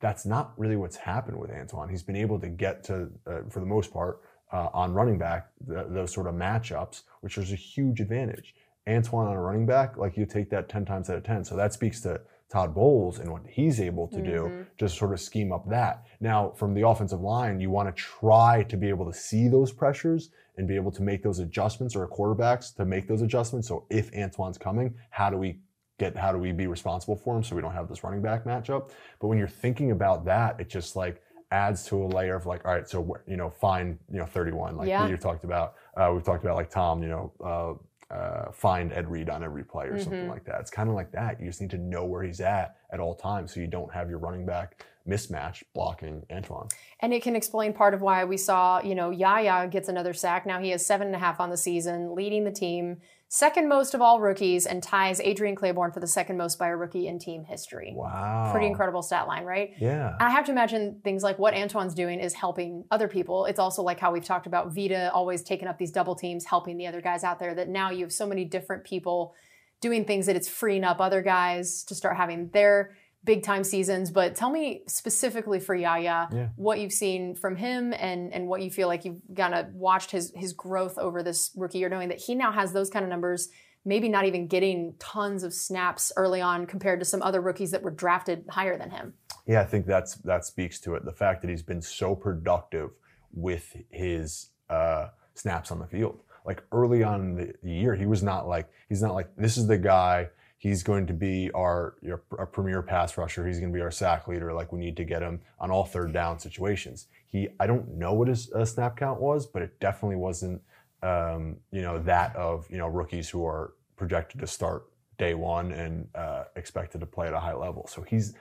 [0.00, 1.88] That's not really what's happened with Antoine.
[1.88, 4.20] He's been able to get to, uh, for the most part,
[4.52, 8.54] uh, on running back, th- those sort of matchups, which is a huge advantage.
[8.86, 11.44] Antoine on a running back, like you take that 10 times out of 10.
[11.44, 15.20] So that speaks to Todd Bowles and what he's able to do, just sort of
[15.20, 16.04] scheme up that.
[16.20, 19.72] Now, from the offensive line, you want to try to be able to see those
[19.72, 23.66] pressures and be able to make those adjustments or quarterbacks to make those adjustments.
[23.66, 25.58] So if Antoine's coming, how do we
[25.98, 28.44] get how do we be responsible for him so we don't have this running back
[28.44, 28.90] matchup?
[29.20, 32.64] But when you're thinking about that, it just like adds to a layer of like,
[32.64, 35.06] all right, so you know, find you know 31, like Yeah.
[35.06, 35.74] you talked about.
[35.96, 39.64] Uh, we've talked about like Tom, you know, uh, uh, find Ed Reed on every
[39.64, 40.60] play or something like that.
[40.60, 41.40] It's kind of like that.
[41.40, 44.10] You just need to know where he's at at all times, so you don't have
[44.10, 46.68] your running back mismatch blocking Antoine.
[47.00, 50.46] And it can explain part of why we saw, you know, Yaya gets another sack.
[50.46, 52.98] Now he has seven and a half on the season, leading the team,
[53.34, 56.76] second most of all rookies, and ties Adrian Clayborn for the second most by a
[56.76, 57.92] rookie in team history.
[57.96, 59.70] Wow, Pretty incredible stat line, right?
[59.78, 63.46] Yeah, I have to imagine things like what Antoine's doing is helping other people.
[63.46, 66.76] It's also like how we've talked about Vita always taking up these double teams, helping
[66.76, 69.34] the other guys out there, that now you have so many different people
[69.80, 72.92] doing things that it's freeing up other guys to start having their
[73.24, 74.10] big time seasons.
[74.10, 76.48] But tell me specifically for Yaya Yeah.
[76.56, 80.10] what you've seen from him and and what you feel like you've kind of watched
[80.10, 83.08] his his growth over this rookie year, knowing that he now has those kind of
[83.08, 83.48] numbers.
[83.86, 87.82] Maybe not even getting tons of snaps early on compared to some other rookies that
[87.82, 89.12] were drafted higher than him.
[89.46, 91.04] Yeah, I think that's that speaks to it.
[91.04, 92.90] The fact that he's been so productive
[93.32, 96.20] with his uh, snaps on the field.
[96.46, 99.66] Like early on in the year, he was not like he's not like this is
[99.66, 100.28] the guy.
[100.64, 101.94] He's going to be our,
[102.38, 103.46] our premier pass rusher.
[103.46, 104.50] He's going to be our sack leader.
[104.54, 107.08] Like we need to get him on all third down situations.
[107.26, 110.62] He I don't know what his uh, snap count was, but it definitely wasn't
[111.02, 114.86] um, you know that of you know rookies who are projected to start
[115.18, 117.86] day one and uh, expected to play at a high level.
[117.86, 118.32] So he's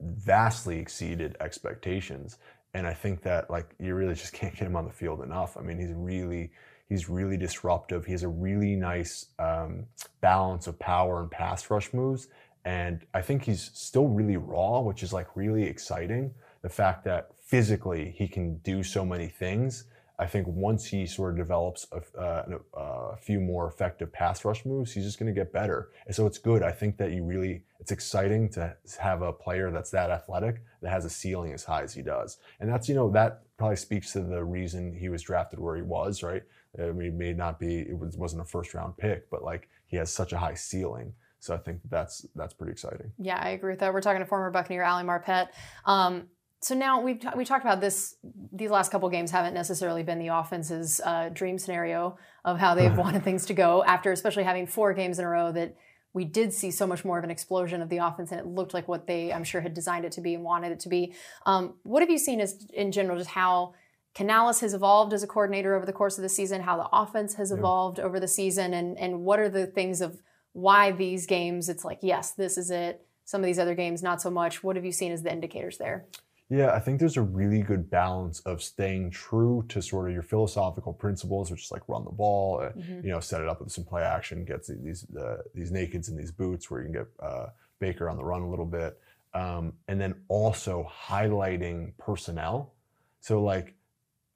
[0.00, 2.38] vastly exceeded expectations.
[2.72, 5.58] And I think that like you really just can't get him on the field enough.
[5.58, 6.52] I mean, he's really
[6.92, 8.04] he's really disruptive.
[8.04, 9.86] He has a really nice um,
[10.20, 12.28] balance of power and pass rush moves.
[12.66, 16.34] And I think he's still really raw, which is like really exciting.
[16.60, 19.84] The fact that physically he can do so many things.
[20.18, 24.64] I think once he sort of develops a, uh, a few more effective pass rush
[24.66, 25.88] moves, he's just going to get better.
[26.06, 26.62] And so it's good.
[26.62, 30.90] I think that you really, it's exciting to have a player that's that athletic that
[30.90, 32.36] has a ceiling as high as he does.
[32.60, 35.82] And that's, you know, that probably speaks to the reason he was drafted where he
[35.82, 36.42] was, right?
[36.78, 39.68] I mean, it may not be, it was, wasn't a first round pick, but like
[39.86, 41.12] he has such a high ceiling.
[41.38, 43.10] So I think that's that's pretty exciting.
[43.18, 43.92] Yeah, I agree with that.
[43.92, 45.48] We're talking to former Buccaneer Ali Marpet.
[45.84, 46.28] Um,
[46.60, 48.14] so now we've t- we talked about this.
[48.52, 52.96] These last couple games haven't necessarily been the offense's uh, dream scenario of how they've
[52.96, 55.74] wanted things to go after, especially having four games in a row that
[56.14, 58.72] we did see so much more of an explosion of the offense, and it looked
[58.72, 61.14] like what they, I'm sure, had designed it to be and wanted it to be.
[61.44, 63.74] Um, what have you seen as in general, just how
[64.14, 67.34] Canales has evolved as a coordinator over the course of the season, how the offense
[67.34, 70.20] has evolved over the season, and and what are the things of
[70.52, 71.68] why these games?
[71.68, 73.06] It's like yes, this is it.
[73.24, 74.62] Some of these other games, not so much.
[74.62, 76.04] What have you seen as the indicators there?
[76.50, 80.22] Yeah, I think there's a really good balance of staying true to sort of your
[80.22, 83.06] philosophical principles, which is like run the ball, uh, Mm-hmm.
[83.06, 86.18] you know, set it up with some play action, get these uh, these nakeds and
[86.18, 87.46] these boots where you can get uh,
[87.78, 89.00] Baker on the run a little bit,
[89.32, 92.74] um, and then also highlighting personnel.
[93.20, 93.74] So like,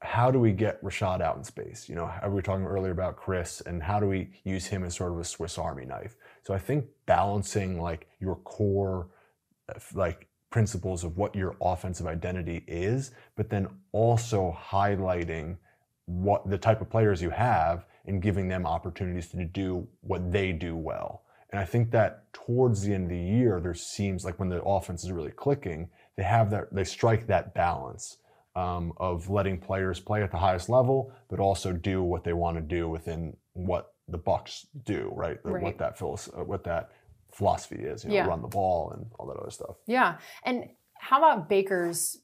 [0.03, 1.89] how do we get Rachaad out in space?
[1.89, 4.95] You know, we were talking earlier about Chris, and how do we use him as
[4.95, 6.17] sort of a Swiss Army knife?
[6.43, 9.09] So I think balancing like your core,
[9.69, 15.57] uh, like principles of what your offensive identity is, but then also highlighting
[16.05, 20.53] what the type of players you have and giving them opportunities to do what they
[20.53, 21.23] do well.
[21.51, 24.63] And I think that towards the end of the year, there seems like when the
[24.63, 28.19] offense is really clicking, they have that they strike that balance
[28.57, 32.57] um, of letting players play at the highest level, but also do what they want
[32.57, 35.39] to do within what the Bucs do, right?
[35.45, 35.63] Right.
[35.63, 36.91] What that feels, what that
[37.33, 38.27] philosophy is, you know, Yeah.
[38.27, 39.77] run the ball and all that other stuff.
[39.87, 40.17] Yeah.
[40.45, 42.17] And how about Baker's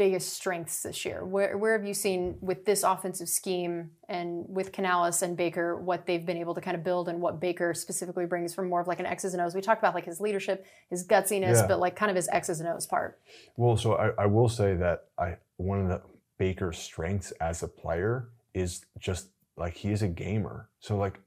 [0.00, 1.26] biggest strengths this year?
[1.26, 6.06] Where, where have you seen with this offensive scheme and with Canales and Baker what
[6.06, 8.88] they've been able to kind of build and what Baker specifically brings from more of
[8.88, 9.54] like an X's and O's?
[9.54, 11.66] We talked about like his leadership, his gutsiness, Yeah.
[11.66, 13.18] but like kind of his X's and O's part.
[13.58, 16.00] Well, so I, I will say that I one of the
[16.38, 20.70] Baker's strengths as a player is just like he is a gamer.
[20.78, 21.20] So like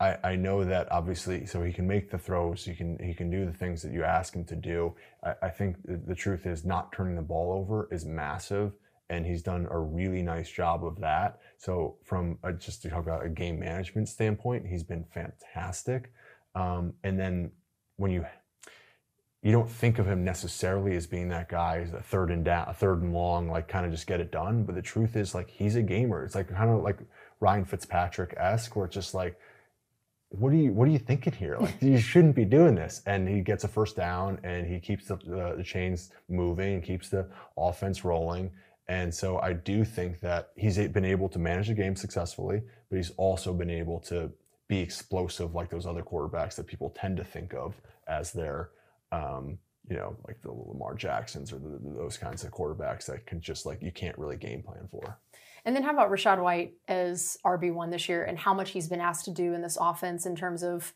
[0.00, 3.30] I, I know that obviously so he can make the throws, he can he can
[3.30, 4.94] do the things that you ask him to do.
[5.22, 8.72] I, I think the, the truth is not turning the ball over is massive
[9.10, 11.38] and he's done a really nice job of that.
[11.58, 16.12] So from a, just to talk about a game management standpoint, he's been fantastic.
[16.54, 17.50] Um, and then
[17.96, 18.26] when you
[19.42, 22.66] you don't think of him necessarily as being that guy as a third and down,
[22.66, 24.64] a third and long, like kind of just get it done.
[24.64, 26.24] But the truth is, like he's a gamer.
[26.24, 26.98] It's like kind of like
[27.40, 29.38] Ryan Fitzpatrick esque, where it's just like,
[30.38, 31.56] what are you, what are you thinking here?
[31.58, 33.02] Like you shouldn't be doing this.
[33.06, 36.82] And he gets a first down, and he keeps the, the, the chains moving, and
[36.82, 38.50] keeps the offense rolling.
[38.88, 42.96] And so I do think that he's been able to manage the game successfully, but
[42.96, 44.30] he's also been able to
[44.68, 48.70] be explosive like those other quarterbacks that people tend to think of as their
[49.12, 53.40] um, you know, like the Lamar Jacksons or the, those kinds of quarterbacks that can
[53.40, 55.18] just like you can't really game plan for.
[55.64, 59.00] And then how about Rachaad White as RB1 this year and how much he's been
[59.00, 60.92] asked to do in this offense in terms of,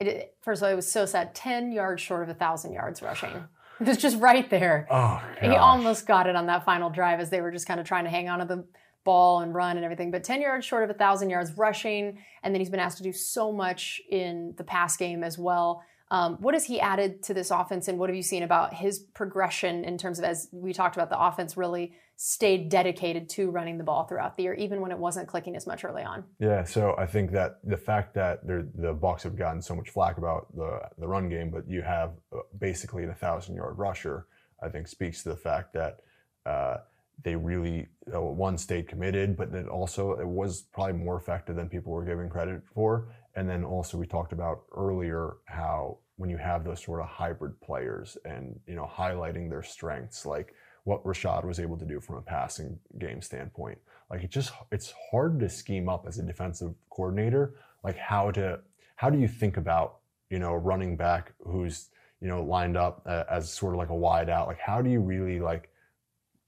[0.00, 3.02] it, first of all, it was so sad 10 yards short of a 1,000 yards
[3.02, 3.30] rushing.
[3.80, 4.86] It was just right there.
[4.92, 7.86] Oh, He almost got it on that final drive as they were just kind of
[7.86, 8.64] trying to hang on to the
[9.02, 10.12] ball and run and everything.
[10.12, 12.18] But 10 yards short of a 1,000 yards rushing.
[12.44, 15.82] And then he's been asked to do so much in the pass game as well.
[16.12, 18.98] Um, what has he added to this offense, and what have you seen about his
[18.98, 23.78] progression in terms of, as we talked about, the offense really stayed dedicated to running
[23.78, 26.22] the ball throughout the year, even when it wasn't clicking as much early on?
[26.38, 30.18] Yeah, so I think that the fact that the Bucs have gotten so much flack
[30.18, 34.26] about the the run game, but you have uh, basically a thousand yard rusher,
[34.62, 36.00] I think speaks to the fact that
[36.44, 36.76] uh,
[37.24, 41.70] they really uh, one stayed committed, but then also it was probably more effective than
[41.70, 43.08] people were giving credit for.
[43.34, 47.60] And then also we talked about earlier how when you have those sort of hybrid
[47.60, 52.16] players and you know highlighting their strengths, like what Rachaad was able to do from
[52.16, 53.78] a passing game standpoint
[54.10, 58.58] like it just it's hard to scheme up as a defensive coordinator like how to
[58.96, 59.96] how do you think about
[60.30, 61.88] you know running back who's
[62.20, 64.46] you know lined up uh, as sort of like a wide out?
[64.46, 65.70] Like how do you really like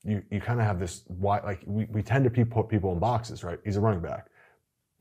[0.04, 2.98] you you kind of have this wide like we, we tend to put people in
[2.98, 3.58] boxes right?
[3.64, 4.28] He's a running back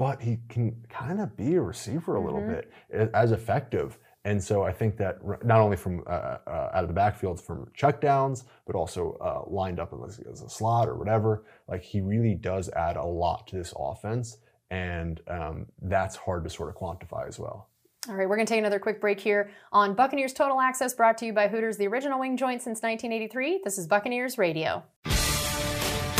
[0.04, 2.50] but he can kind of be a receiver a little Mhm.
[2.56, 5.14] bit as effective and so I think that
[5.46, 9.80] not only from uh, uh, out of the backfield from checkdowns, but also uh, lined
[9.82, 13.58] up as, as a slot or whatever, like he really does add a lot to
[13.58, 14.38] this offense,
[14.72, 17.68] and um, that's hard to sort of quantify as well.
[18.08, 21.18] All right, we're going to take another quick break here on Buccaneers Total Access, brought
[21.18, 23.60] to you by Hooters, the original wing joint since 1983.
[23.66, 24.84] This is Buccaneers Radio.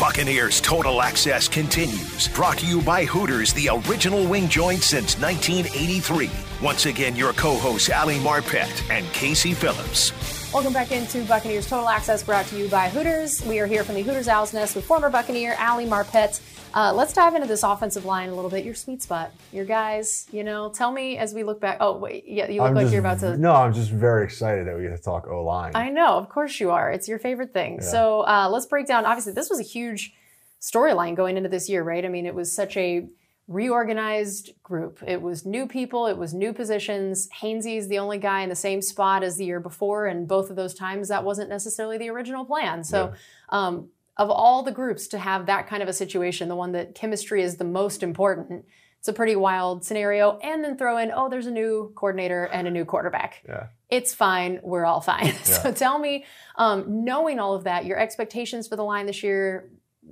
[0.04, 2.28] Buccaneers Total Access continues.
[2.28, 6.30] Brought to you by Hooters, the original wing joint since 1983.
[6.62, 10.12] Once again, your co hosts, Ali Marpet and Casey Phillips.
[10.54, 13.44] Welcome back into Buccaneers Total Access, brought to you by Hooters.
[13.44, 16.40] We are here from the Hooters Owl's Nest with former Buccaneer Ali Marpet.
[16.72, 18.64] Uh, let's dive into this offensive line a little bit.
[18.64, 20.28] Your sweet spot, your guys.
[20.30, 21.78] You know, tell me as we look back.
[21.80, 23.36] Oh wait, yeah, you look I'm like just, you're about to.
[23.36, 25.72] No, I'm just very excited that we get to talk O line.
[25.74, 26.88] I know, of course you are.
[26.88, 27.78] It's your favorite thing.
[27.80, 27.88] Yeah.
[27.88, 29.06] So uh, let's break down.
[29.06, 30.12] Obviously, this was a huge
[30.60, 32.04] storyline going into this year, right?
[32.04, 33.08] I mean, it was such a
[33.46, 35.02] reorganized group.
[35.06, 37.28] It was new people, it was new positions.
[37.28, 40.56] Hainsey's the only guy in the same spot as the year before, and both of
[40.56, 42.84] those times that wasn't necessarily the original plan.
[42.84, 43.14] So, yeah.
[43.50, 46.94] um, of all the groups to have that kind of a situation, the one that
[46.94, 48.64] chemistry is the most important,
[49.04, 50.38] it's a pretty wild scenario.
[50.38, 53.42] And then throw in, oh, there's a new coordinator and a new quarterback.
[53.46, 53.66] Yeah.
[53.90, 54.60] It's fine.
[54.62, 55.26] We're all fine.
[55.46, 55.62] Yeah.
[55.62, 56.24] so tell me,
[56.56, 59.68] um, knowing all of that, your expectations for the line this year,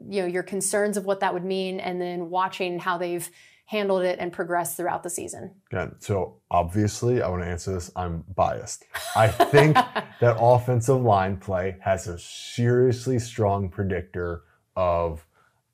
[0.09, 3.31] you know your concerns of what that would mean and then watching how they've
[3.67, 5.55] handled it and progressed throughout the season.
[5.71, 5.95] Good.
[6.01, 7.91] so obviously i want to answer this.
[7.97, 8.85] I'm biased.
[9.17, 9.75] I think
[10.21, 14.43] that offensive line play has a seriously strong predictor
[14.77, 15.27] of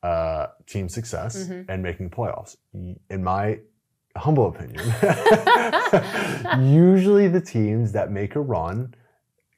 [0.03, 1.71] uh, team success mm-hmm.
[1.71, 2.57] and making playoffs.
[2.73, 3.59] In my
[4.19, 4.81] humble opinion
[6.75, 8.95] usually the teams that make a run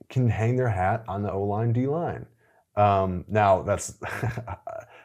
[0.09, 2.27] can hang their hat on the o-line d-line
[2.81, 3.95] um, now that's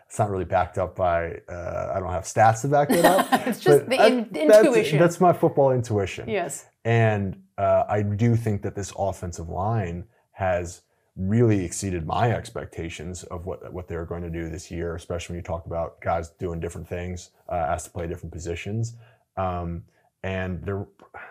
[0.07, 3.27] it's not really backed up by uh, I don't have stats to back it up.
[3.47, 4.99] it's just the in, intuition.
[4.99, 6.29] That's, that's, my football intuition.
[6.29, 6.65] Yes.
[6.85, 10.83] And uh, I do think that this offensive line has
[11.17, 15.39] really exceeded my expectations of what what they're going to do this year, especially when
[15.39, 18.95] you talk about guys doing different things, uh, asked to play different positions.
[19.37, 19.83] Um,
[20.23, 20.87] and they're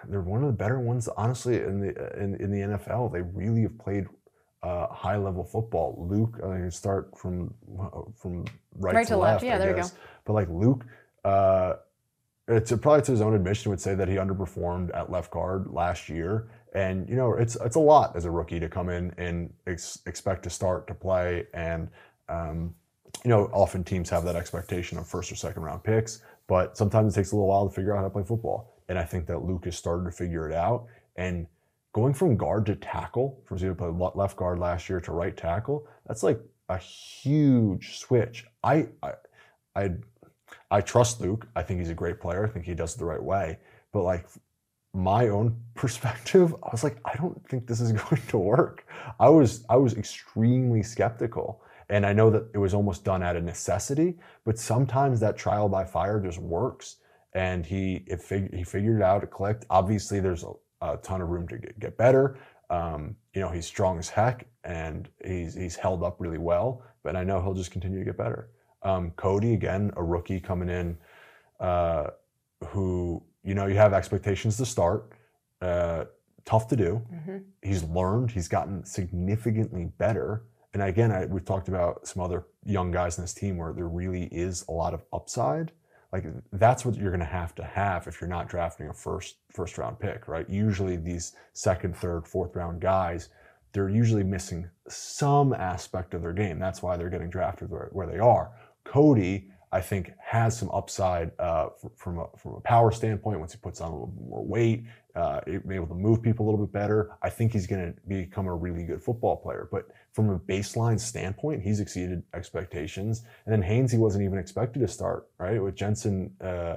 [0.09, 3.13] they're one of the better ones, honestly, in the in, in the NFL.
[3.13, 4.07] They really have played
[4.65, 6.07] uh, high level football.
[6.11, 7.53] Luke, I can start from
[8.17, 8.47] from
[8.77, 9.43] right, right to, to, left.
[9.43, 9.91] left yeah, I there guess.
[9.91, 10.03] you go.
[10.25, 10.87] But like Luke,
[11.25, 11.75] uh,
[12.49, 15.67] it's a, probably to his own admission would say that he underperformed at left guard
[15.71, 19.13] last year, and you know it's it's a lot as a rookie to come in
[19.19, 21.89] and ex- expect to start to play, and
[22.31, 22.75] um,
[23.23, 27.13] you know often teams have that expectation of first or second round picks, but sometimes
[27.13, 29.27] it takes a little while to figure out how to play football, and I think
[29.27, 31.47] that Luke has started to figure it out, and
[31.95, 35.87] going from guard to tackle, from zero play left guard last year to right tackle,
[36.07, 38.45] that's like a huge switch.
[38.63, 39.13] I, I,
[39.77, 39.91] I,
[40.71, 41.47] I trust Luke.
[41.55, 42.45] I think he's a great player.
[42.45, 43.59] I think he does it the right way.
[43.93, 44.27] But like
[44.93, 48.87] my own perspective, I was like, I don't think this is going to work.
[49.21, 51.63] I was, I was extremely skeptical.
[51.91, 55.69] And I know that it was almost done out of necessity, but sometimes that trial
[55.69, 56.97] by fire just works.
[57.35, 59.23] And he, it fig- he figured it out.
[59.23, 59.67] It clicked.
[59.69, 62.39] Obviously, there's a, a ton of room to get, get better.
[62.71, 67.17] Um, you know, he's strong as heck and he's, he's held up really well, but
[67.17, 68.51] I know he'll just continue to get better.
[68.83, 70.97] Um, Cody, again, a rookie coming in,
[71.61, 72.09] uh,
[72.69, 75.13] who, you know, you have expectations to start.
[75.61, 76.05] Uh,
[76.45, 77.03] tough to do.
[77.13, 77.39] Mm-hmm.
[77.63, 80.45] He's learned, he's gotten significantly better.
[80.75, 83.89] And again, I, we've talked about some other young guys in this team where there
[83.89, 85.73] really is a lot of upside
[86.15, 89.39] like that's what you're going to have to have if you're not drafting a first
[89.51, 90.49] first round pick right?
[90.49, 93.31] Usually these second third fourth round guys
[93.73, 96.61] they're usually missing some aspect of their game.
[96.61, 98.53] That's why they're getting drafted where, they are.
[98.85, 103.59] Cody i think has some upside uh, from, a, from a power standpoint once he
[103.59, 104.85] puts on a little more weight
[105.17, 108.47] uh, able to move people a little bit better i think he's going to become
[108.47, 113.25] a really good football player but from a baseline standpoint, he's exceeded expectations.
[113.45, 115.61] And then Hainsey wasn't even expected to start, right?
[115.61, 116.77] With Jensen uh,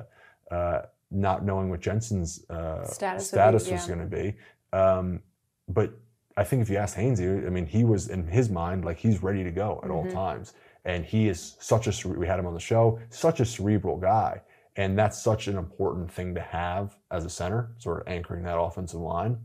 [0.49, 3.75] uh, not knowing what Jensen's uh, status, status be, yeah.
[3.75, 4.35] was going to be.
[4.73, 5.21] Um,
[5.69, 5.93] but
[6.35, 9.21] I think if you ask Hainsey, I mean, he was in his mind like he's
[9.21, 9.91] ready to go at mm-hmm.
[9.91, 10.53] all times.
[10.83, 14.41] And he is such a, we had him on the show, such a cerebral guy.
[14.77, 18.59] And that's such an important thing to have as a center, sort of anchoring that
[18.59, 19.37] offensive line.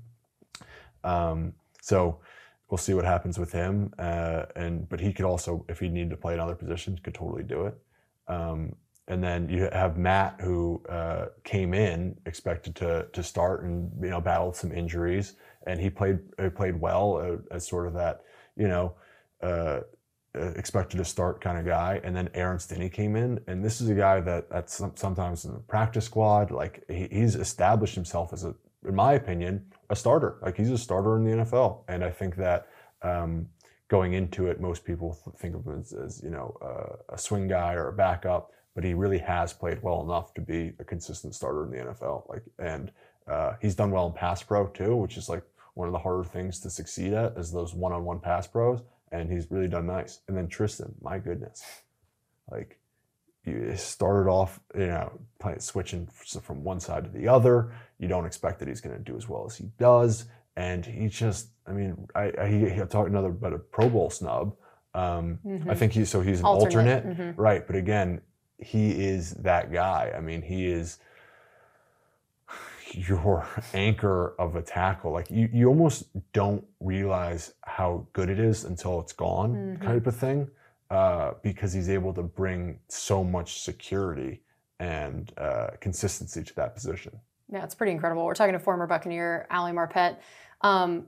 [1.02, 2.20] Um, so,
[2.72, 3.92] we'll see what happens with him.
[3.98, 7.42] Uh, and but he could also, if he needed to play another position, could totally
[7.42, 7.78] do it.
[8.28, 8.74] Um,
[9.08, 14.08] and then you have Matt, who uh, came in expected to to start and you
[14.08, 15.34] know battled some injuries,
[15.66, 18.22] and he played he played well uh, as sort of that
[18.56, 18.94] you know.
[19.42, 19.80] Uh,
[20.34, 23.88] expected to start kind of guy, and then Aaron Stinnie came in, and this is
[23.88, 26.50] a guy that that's sometimes in the practice squad.
[26.50, 28.54] Like he, he's established himself as a,
[28.86, 30.38] in my opinion, a starter.
[30.40, 32.68] Like he's a starter in the NFL, and I think that
[33.02, 33.48] um,
[33.88, 37.46] going into it, most people think of him as, as you know uh, a swing
[37.46, 41.34] guy or a backup, but he really has played well enough to be a consistent
[41.34, 42.28] starter in the NFL.
[42.28, 42.90] Like, and
[43.28, 45.42] uh, he's done well in pass pro too, which is like
[45.74, 48.80] one of the harder things to succeed at is those one-on-one pass pros,
[49.12, 50.20] and he's really done nice.
[50.26, 51.62] And then Tristan, my goodness,
[52.50, 52.80] like
[53.44, 56.08] you started off, you know, playing, switching
[56.42, 57.72] from one side to the other.
[57.98, 60.24] You don't expect that he's going to do as well as he does,
[60.56, 64.10] and he just, I mean, I, I he, he talked another about a Pro Bowl
[64.10, 64.56] snub.
[64.94, 65.70] Um, mm-hmm.
[65.70, 67.40] I think he's so he's an alternate, alternate mm-hmm.
[67.40, 67.66] right?
[67.66, 68.20] But again,
[68.58, 70.12] he is that guy.
[70.16, 70.98] I mean, he is
[72.94, 75.12] your anchor of a tackle.
[75.12, 79.84] Like you, you almost don't realize how good it is until it's gone, mm-hmm.
[79.84, 80.48] type of thing
[80.90, 84.42] uh, because he's able to bring so much security.
[84.80, 87.12] and uh, consistency to that position.
[87.52, 88.24] Yeah, it's pretty incredible.
[88.24, 90.16] We're talking to former Buccaneer Ali Marpet.
[90.62, 91.06] Um,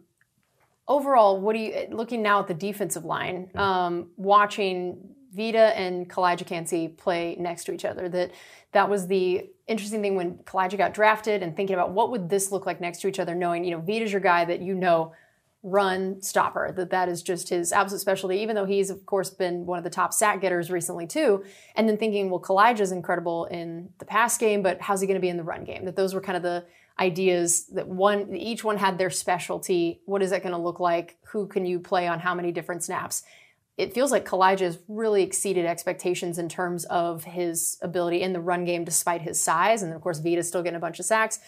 [0.86, 4.98] overall, what do you looking now at the defensive line, um, watching
[5.34, 8.08] Vita and Kancey play next to each other?
[8.08, 8.32] That
[8.72, 12.52] that was the interesting thing when Calijah got drafted and thinking about what would this
[12.52, 15.12] look like next to each other, knowing you know Vita's your guy that you know
[15.66, 19.64] run stopper that that is just his absolute specialty even though he's of course been
[19.64, 21.42] one of the top sack getters recently too.
[21.74, 25.22] And then thinking well Calijah's incredible in the pass game but how's he going to
[25.22, 25.86] be in the run game?
[25.86, 26.66] That those were kind of the
[27.00, 30.00] ideas that one each one had their specialty.
[30.04, 31.16] What is that going to look like?
[31.28, 33.22] Who can you play on how many different snaps
[33.76, 38.40] it feels like Calijah has really exceeded expectations in terms of his ability in the
[38.40, 41.04] run game despite his size and then of course Vita's still getting a bunch of
[41.04, 41.40] sacks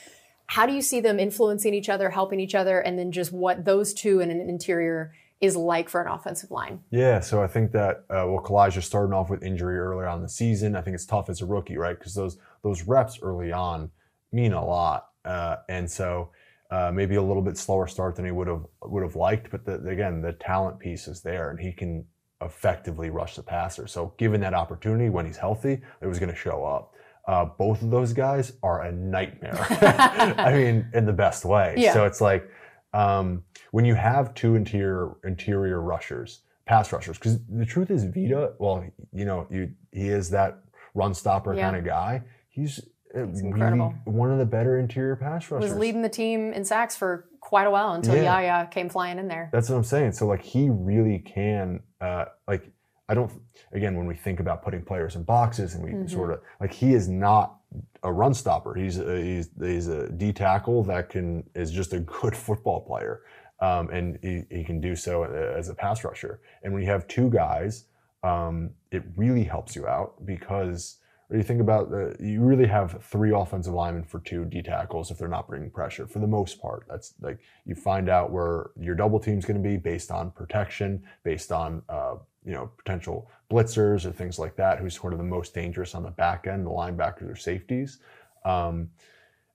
[0.46, 3.64] how do you see them influencing each other, helping each other, and then just what
[3.64, 6.80] those two in an interior is like for an offensive line?
[6.90, 10.28] Yeah, so I think that uh, well, Calijah starting off with injury earlier on the
[10.28, 10.76] season.
[10.76, 11.98] I think it's tough as a rookie, right?
[11.98, 13.90] Because those those reps early on
[14.32, 16.30] mean a lot, uh, and so
[16.70, 19.50] uh, maybe a little bit slower start than he would have would have liked.
[19.50, 22.04] But the, again, the talent piece is there, and he can
[22.43, 23.87] effectively rush the passer.
[23.87, 26.93] So given that opportunity when he's healthy, it was going to show up.
[27.26, 29.57] Uh, both of those guys are a nightmare.
[30.39, 31.74] I mean, in the best way.
[31.76, 31.93] Yeah.
[31.93, 32.49] So it's like
[32.93, 38.53] um, when you have two interior interior rushers, pass rushers, because the truth is, Vita,
[38.59, 40.59] well, you know, you, he is that
[40.95, 41.62] run stopper Yeah.
[41.64, 42.22] kind of guy.
[42.49, 42.78] He's,
[43.14, 43.95] uh, He's really incredible.
[44.05, 45.70] one of the better interior pass rushers.
[45.70, 48.41] Was leading the team in sacks for quite a while until Yeah.
[48.41, 49.51] Yaya came flying in there.
[49.53, 50.12] That's what I'm saying.
[50.12, 52.70] So like he really can uh like
[53.09, 53.30] I don't
[53.72, 56.11] again when we think about putting players in boxes and we Mhm.
[56.11, 57.57] sort of like he is not
[58.03, 58.74] a run stopper.
[58.74, 63.22] He's a, he's he's a D tackle that can is just a good football player.
[63.61, 66.40] Um, and he, he can do so as a pass rusher.
[66.62, 67.86] And when you have two guys,
[68.22, 73.32] um, it really helps you out because when you think about you really have three
[73.32, 76.84] offensive linemen for two D tackles if they're not bringing pressure for the most part.
[76.88, 81.02] That's like you find out where your double team's going to be based on protection,
[81.24, 84.78] based on uh, you know potential blitzers or things like that.
[84.78, 87.98] Who's sort of the most dangerous on the back end, the linebackers or safeties.
[88.44, 88.90] Um,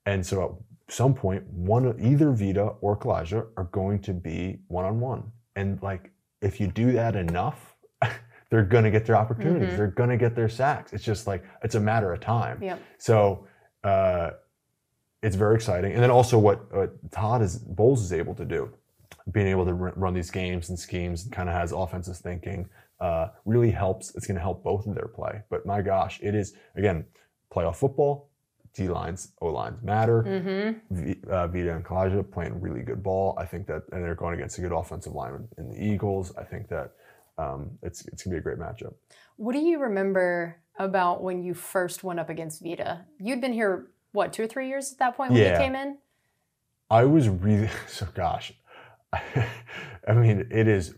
[0.05, 4.83] and so at some point, one either Vita or Calijah are going to be one
[4.83, 5.31] on one.
[5.55, 6.11] And like
[6.41, 7.70] if you do that enough,
[8.51, 9.69] they're going to get their opportunities.
[9.69, 9.77] Mhm.
[9.77, 10.93] They're going to get their sacks.
[10.93, 12.61] It's just like it's a matter of time.
[12.61, 12.79] Yep.
[12.99, 13.47] So
[13.83, 14.31] uh,
[15.23, 15.93] it's very exciting.
[15.93, 16.59] And then also what,
[17.11, 18.69] Todd is Bowles is able to do,
[19.31, 23.29] being able to r- run these games and schemes, kind of has offensive thinking, uh,
[23.45, 24.13] really helps.
[24.15, 25.41] It's going to help both of their play.
[25.49, 27.05] But my gosh, it is again
[27.51, 28.27] playoff football.
[28.73, 30.23] D lines, O lines matter.
[30.23, 30.95] Mm-hmm.
[30.95, 33.35] V, uh, Vita and Calijah playing really good ball.
[33.37, 36.33] I think that, and they're going against a good offensive lineman in the Eagles.
[36.37, 36.93] I think that
[37.41, 38.93] um, it's it's gonna be a great matchup.
[39.37, 43.05] What do you remember about when you first went up against Vita?
[43.19, 45.53] You'd been here what two or three years at that point when Yeah.
[45.53, 45.97] you came in.
[46.89, 48.53] I was really so gosh.
[49.13, 50.95] I mean, it is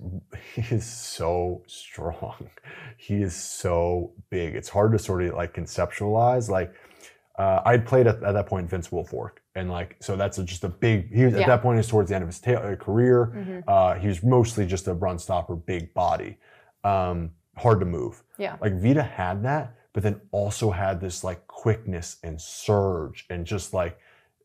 [0.55, 2.49] he is so strong.
[2.97, 4.55] He is so big.
[4.55, 6.47] It's hard to sort of like conceptualize.
[6.49, 6.73] Like
[7.39, 10.63] uh, I'd played at, at that point Vince Wilfork, and like so that's a, just
[10.63, 11.13] a big.
[11.13, 11.41] He was Yeah.
[11.41, 11.75] at that point.
[11.75, 13.31] He was towards the end of his ta- uh, career.
[13.35, 13.63] Mhm.
[13.67, 16.37] Uh, he was mostly just a run stopper, big body,
[16.83, 18.23] um, hard to move.
[18.37, 18.57] Yeah.
[18.61, 23.73] Like Vita had that, but then also had this like quickness and surge and just
[23.73, 23.97] like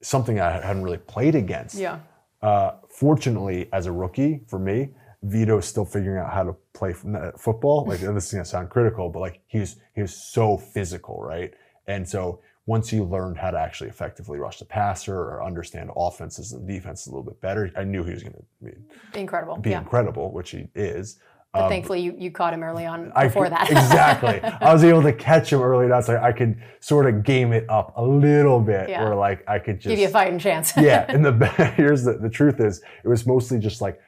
[0.03, 1.75] something I hadn't really played against.
[1.75, 1.99] Yeah.
[2.41, 4.91] Uh, fortunately, as a rookie, for me,
[5.23, 7.85] Vita is still figuring out how to play uh, football.
[7.85, 11.21] Like, and this is gonna sound critical, but like he was he was so physical,
[11.23, 11.53] right?
[11.89, 16.53] And so once you learned how to actually effectively rush the passer or understand offenses
[16.53, 18.73] and defenses a little bit better, I knew he was gonna be,
[19.19, 19.57] Incredible.
[19.57, 19.79] be yeah.
[19.81, 21.19] incredible, which he is.
[21.55, 23.71] But Um, thankfully, you, you caught him early on I before could- that.
[23.79, 24.39] exactly.
[24.43, 27.65] I was able to catch him early enough, so I could sort of game it
[27.71, 29.03] up a little bit, Yeah.
[29.03, 30.75] where like I could just Give you a fighting chance.
[30.77, 31.33] yeah, and the
[31.75, 33.99] here's the the truth is it was mostly just like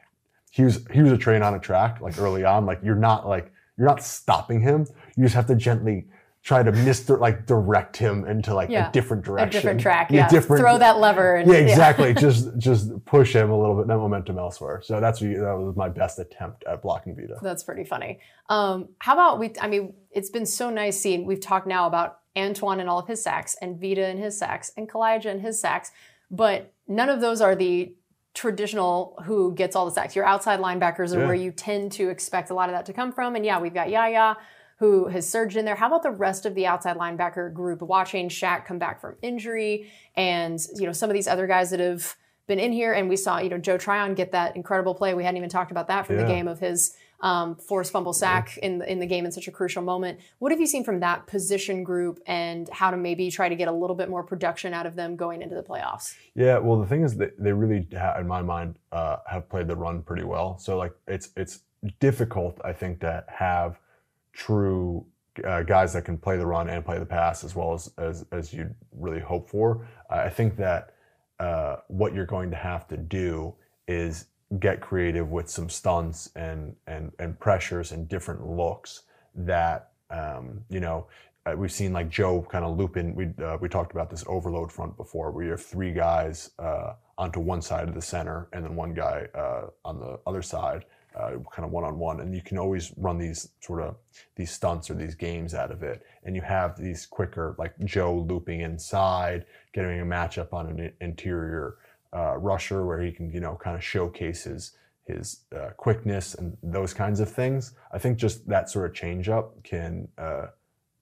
[0.51, 2.67] he was he was a train on a track like early on.
[2.67, 4.85] Like you're not like you're not stopping him.
[5.17, 6.05] You just have to gently
[6.43, 10.09] try to misdir like direct him into like Yeah, a different direction, a different track.
[10.09, 10.27] Yeah.
[10.27, 10.61] different.
[10.61, 11.35] Throw that lever.
[11.35, 12.13] And, Yeah, exactly.
[12.27, 14.81] just just push him a little bit, that momentum elsewhere.
[14.83, 15.27] So that's that
[15.57, 17.37] was my best attempt at blocking Vita.
[17.41, 18.19] That's pretty funny.
[18.49, 19.53] Um, how about we?
[19.61, 21.25] I mean, it's been so nice seeing.
[21.25, 24.71] We've talked now about Antoine and all of his sacks, and Vita and his sacks,
[24.75, 25.91] and Calijah and his sacks,
[26.31, 27.93] but none of those are the
[28.33, 30.15] traditional who gets all the sacks.
[30.15, 31.25] Your outside linebackers are Yeah.
[31.27, 33.35] where you tend to expect a lot of that to come from.
[33.35, 34.37] And yeah, we've got Yaya
[34.81, 35.75] who has surged in there.
[35.75, 37.83] How about the rest of the outside linebacker group?
[37.83, 41.79] Watching Shaq come back from injury, and you know some of these other guys that
[41.79, 42.15] have
[42.47, 45.13] been in here, and we saw you know Joe Tryon get that incredible play.
[45.13, 48.57] We hadn't even talked about that from the game of his um, forced fumble sack
[48.57, 50.19] in the, in the game in such a crucial moment.
[50.39, 53.67] What have you seen from that position group and how to maybe try to get
[53.67, 56.15] a little bit more production out of them going into the playoffs?
[56.33, 59.67] Yeah, well, the thing is that they really, ha- in my mind, uh, have played
[59.67, 60.57] the run pretty well.
[60.57, 61.59] So like, it's it's
[61.99, 63.79] difficult, I think, to have
[64.33, 65.05] true
[65.45, 68.25] uh, guys that can play the run and play the pass as well as as,
[68.31, 69.87] as you'd really hope for.
[70.09, 70.93] I think that
[71.39, 73.55] uh, what you're going to have to do
[73.87, 74.25] is
[74.59, 79.03] get creative with some stunts and and and pressures and different looks
[79.33, 81.07] that um, you know
[81.45, 83.15] uh, we've seen like Joe kind of loop in.
[83.15, 86.93] We uh, we talked about this overload front before, where you have three guys uh,
[87.17, 90.85] onto one side of the center and then one guy uh, on the other side,
[91.15, 93.95] uh, kind of one on one, and you can always run these sort of
[94.35, 98.25] these stunts or these games out of it, and you have these quicker like Joe
[98.27, 101.77] looping inside, getting a matchup on an interior
[102.13, 104.73] uh, rusher where he can you know kind of showcase his
[105.05, 107.73] his uh, quickness and those kinds of things.
[107.91, 110.47] I think just that sort of change up can uh,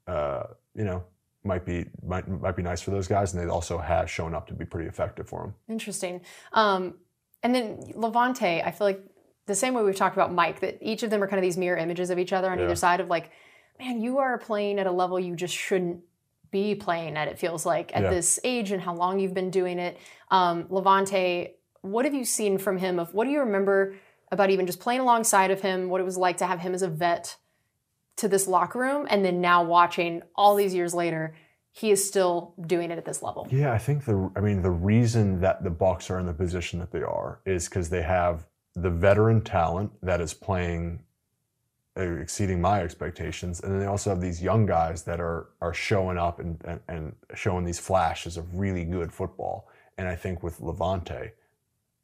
[0.07, 0.43] uh,
[0.75, 1.03] you know
[1.43, 4.47] might be might might be nice for those guys, and they also have shown up
[4.47, 5.55] to be pretty effective for them.
[5.67, 6.21] Interesting.
[6.53, 6.95] Um,
[7.41, 9.01] and then Lavonte, I feel like
[9.49, 11.57] the same way we've talked about Mike, that each of them are kind of these
[11.57, 12.65] mirror images of each other on Yeah.
[12.65, 13.31] either side of like,
[13.77, 15.99] man, you are playing at a level you just shouldn't
[16.51, 18.09] be playing at, it feels like, at Yeah.
[18.09, 19.97] this age and how long you've been doing it.
[20.31, 23.95] Um, Lavonte, what have you seen from him of what do you remember
[24.31, 26.81] about even just playing alongside of him, what it was like to have him as
[26.81, 27.35] a vet
[28.17, 31.33] to this locker room, and then now watching all these years later,
[31.71, 33.47] he is still doing it at this level.
[33.49, 36.79] Yeah, I think the I mean the reason that the Bucs are in the position
[36.79, 38.45] that they are is because they have
[38.75, 41.03] the veteran talent that is playing
[41.97, 45.73] uh, exceeding my expectations, and then they also have these young guys that are are
[45.73, 49.67] showing up and and, and showing these flashes of really good football.
[49.97, 51.31] And I think with Lavonte,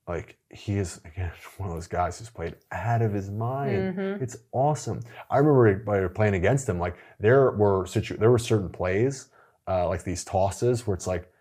[0.07, 3.95] like he is again one of those guys who's played out of his mind.
[3.95, 4.21] Mhm.
[4.21, 5.01] It's awesome.
[5.29, 9.29] I remember playing against him, like there were situ- there were certain plays,
[9.67, 11.31] uh, like these tosses, where it's like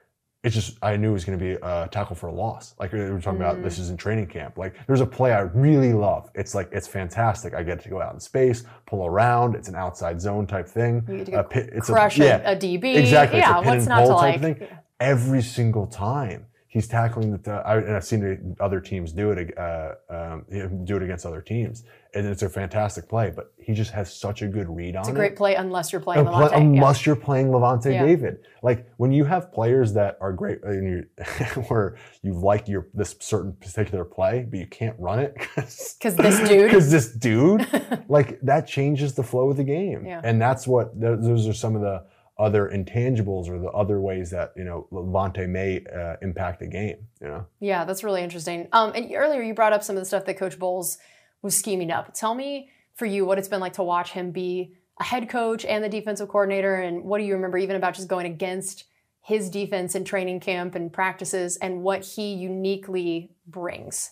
[0.45, 2.75] it's just I knew it was going to be a tackle for a loss.
[2.79, 4.59] Like we were talking about, this is in training camp.
[4.59, 6.31] Like there's a play I really love.
[6.35, 7.55] It's like it's fantastic.
[7.55, 9.55] I get to go out in space, pull around.
[9.57, 11.03] It's an outside zone type thing.
[11.09, 12.95] You get to pit- it's crush a, yeah, a DB.
[12.95, 13.39] Exactly.
[13.39, 14.41] Yeah, It's a pin what's and not to like?
[14.43, 14.69] thing.
[15.01, 19.95] Every single time he's tackling the, I, and I've seen other teams do it, uh,
[20.11, 20.45] um,
[20.85, 21.85] do it against other teams,
[22.15, 23.33] and it's a fantastic play.
[23.35, 25.01] But he just has such a good read on it.
[25.01, 25.15] It's a it.
[25.15, 26.51] great play unless you're playing Lavonte.
[26.53, 26.59] yeah.
[26.59, 28.05] unless you're playing Lavonte Yeah.
[28.07, 28.39] David.
[28.63, 31.25] Like when you have players that are great, and you,
[31.69, 36.17] where you like your this certain particular play, but you can't run it because 'Cause
[36.17, 37.67] this dude- because this dude,
[38.09, 40.21] like that changes the flow of the game, Yeah.
[40.25, 42.05] and that's what those are some of the
[42.37, 46.97] other intangibles or the other ways that you know Lavonte may uh, impact the game.
[47.21, 48.69] You know, Yeah, that's really interesting.
[48.73, 50.99] Um, and earlier you brought up some of the stuff that Coach Bowles
[51.45, 52.15] was scheming up.
[52.15, 55.65] Tell me for you what it's been like to watch him be a head coach
[55.65, 58.85] and the defensive coordinator, and what do you remember even about just going against
[59.21, 64.11] his defense in training camp and practices, and what he uniquely brings.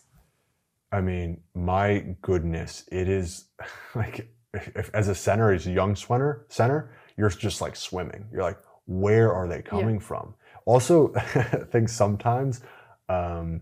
[0.90, 3.46] I mean, my goodness, it is
[3.94, 8.26] like if, as a center, as a young center, center, you're just like swimming.
[8.32, 10.34] You're like, where are they coming from?
[10.64, 12.62] Also, I think sometimes
[13.08, 13.60] um,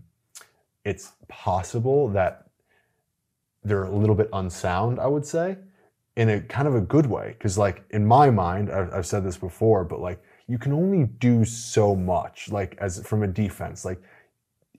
[0.85, 2.47] it's possible that
[3.63, 4.99] they're a little bit unsound.
[4.99, 5.57] I would say,
[6.15, 9.23] in a kind of a good way, because like in my mind, I've, I've said
[9.23, 13.85] this before, but like you can only do so much, like as from a defense,
[13.85, 14.01] like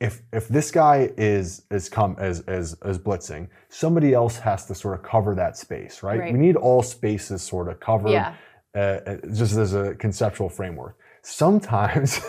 [0.00, 4.74] if if this guy is is come as as as blitzing, somebody else has to
[4.74, 6.18] sort of cover that space, right?
[6.20, 6.32] Right.
[6.32, 8.34] We need all spaces sort of covered, Yeah.
[8.74, 10.96] uh, uh, just as a conceptual framework.
[11.22, 12.20] Sometimes.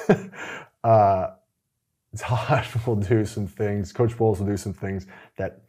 [0.84, 1.28] uh,
[2.18, 3.92] Todd will do some things.
[3.92, 5.62] Coach Bowles will do some things that,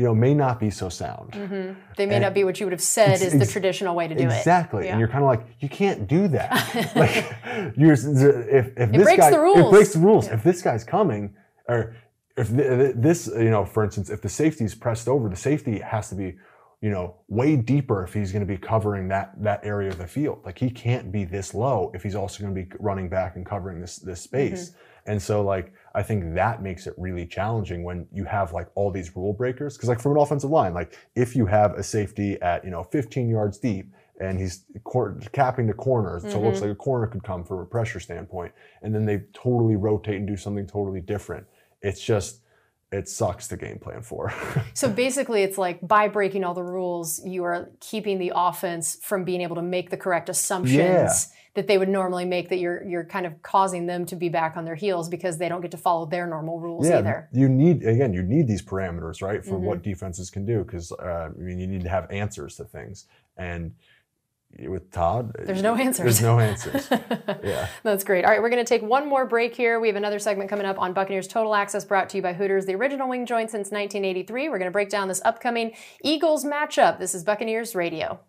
[0.00, 1.34] you know, may not be so sound.
[1.34, 3.52] hmm They may And not be what you would have said it's is the ex-
[3.52, 4.26] traditional way to do it.
[4.38, 4.92] exactly, Yeah.
[4.92, 6.50] and you're kind of like, you can't do that.
[6.96, 10.26] like, you're if if this breaks guy the it breaks the rules.
[10.26, 10.34] Yeah.
[10.34, 11.34] If this guy's coming,
[11.68, 11.94] or
[12.38, 15.36] if th- th- this, you know, for instance, if the safety is pressed over, the
[15.36, 16.36] safety has to be,
[16.80, 20.06] you know, way deeper if he's going to be covering that that area of the
[20.06, 20.38] field.
[20.46, 23.44] Like he can't be this low if he's also going to be running back and
[23.44, 24.72] covering this this space.
[25.06, 28.90] And so, like, I think that makes it really challenging when you have like all
[28.90, 29.76] these rule breakers.
[29.76, 32.84] Because, like, from an offensive line, like, if you have a safety at you know
[32.84, 36.66] 15 yards deep and he's cor- capping the corners, so it looks mm-hmm.
[36.66, 40.26] like a corner could come from a pressure standpoint, and then they totally rotate and
[40.26, 41.46] do something totally different.
[41.80, 42.42] It's just
[42.92, 44.32] it sucks to game plan for.
[44.74, 49.24] so basically, it's like by breaking all the rules, you are keeping the offense from
[49.24, 51.12] being able to make the correct assumptions yeah.
[51.54, 52.48] That they would normally make.
[52.48, 55.48] That you're you're kind of causing them to be back on their heels because they
[55.48, 57.28] don't get to follow their normal rules yeah, either.
[57.32, 59.64] You need again, you need these parameters, right, for mm-hmm.
[59.64, 63.06] what defenses can do because uh, I mean, you need to have answers to things
[63.36, 63.74] and
[64.58, 65.32] with Todd.
[65.44, 66.04] There's no answers.
[66.04, 66.88] There's no answers.
[67.42, 67.68] yeah.
[67.82, 68.24] That's great.
[68.24, 69.80] All right, we're going to take one more break here.
[69.80, 72.66] We have another segment coming up on Buccaneers Total Access brought to you by Hooters,
[72.66, 74.48] the original wing joint since 1983.
[74.48, 75.72] We're going to break down this upcoming
[76.02, 76.98] Eagles matchup.
[76.98, 78.20] This is Buccaneers Radio.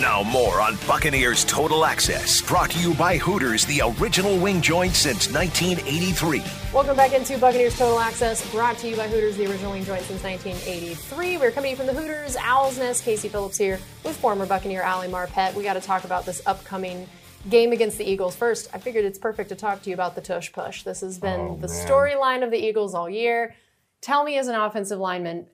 [0.00, 4.94] Now, more on Buccaneers Total Access, brought to you by Hooters, the original wing joint
[4.94, 6.40] since 1983.
[6.72, 10.02] Welcome back into Buccaneers Total Access, brought to you by Hooters, the original wing joint
[10.02, 11.38] since 1983.
[11.38, 13.02] We're coming from the Hooters Owl's Nest.
[13.02, 15.54] Casey Phillips here with former Buccaneer Ali Marpet.
[15.54, 17.08] We got to talk about this upcoming
[17.50, 18.36] game against the Eagles.
[18.36, 20.84] First, I figured it's perfect to talk to you about the tush push.
[20.84, 23.56] This has been oh, the storyline of the Eagles all year.
[24.00, 25.48] Tell me, as an offensive lineman,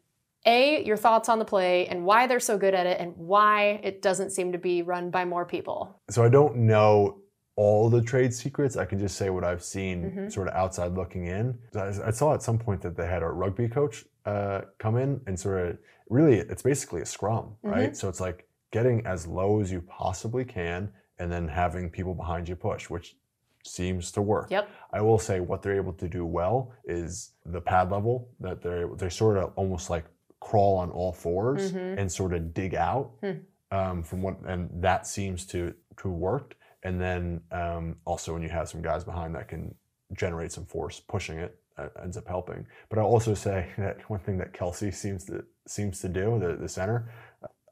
[0.46, 3.80] a, your thoughts on the play and why they're so good at it and why
[3.82, 6.00] it doesn't seem to be run by more people.
[6.10, 7.20] So I don't know
[7.56, 8.76] all the trade secrets.
[8.76, 10.28] I can just say what I've seen mm-hmm.
[10.28, 11.56] sort of outside looking in.
[11.74, 15.38] I, saw at some point that they had a rugby coach uh, come in and
[15.38, 15.78] sort of
[16.08, 17.90] really, it's basically a scrum, right?
[17.90, 17.94] Mm-hmm.
[17.94, 22.48] So it's like getting as low as you possibly can and then having people behind
[22.48, 23.16] you push, which
[23.64, 24.50] seems to work.
[24.50, 24.68] Yep.
[24.92, 28.82] I will say what they're able to do well is the pad level that they're
[28.82, 30.04] able, they're sort of almost like
[30.44, 31.98] crawl on all 4s mm-hmm.
[31.98, 33.32] and sort of dig out hmm.
[33.70, 36.54] um, from what, and that seems to to worked.
[36.82, 39.74] And then um, also when you have some guys behind that can
[40.12, 42.66] generate some force, pushing it uh, ends up helping.
[42.90, 46.56] But I'll also say that one thing that Kelce seems to seems to do, the,
[46.56, 47.10] the center,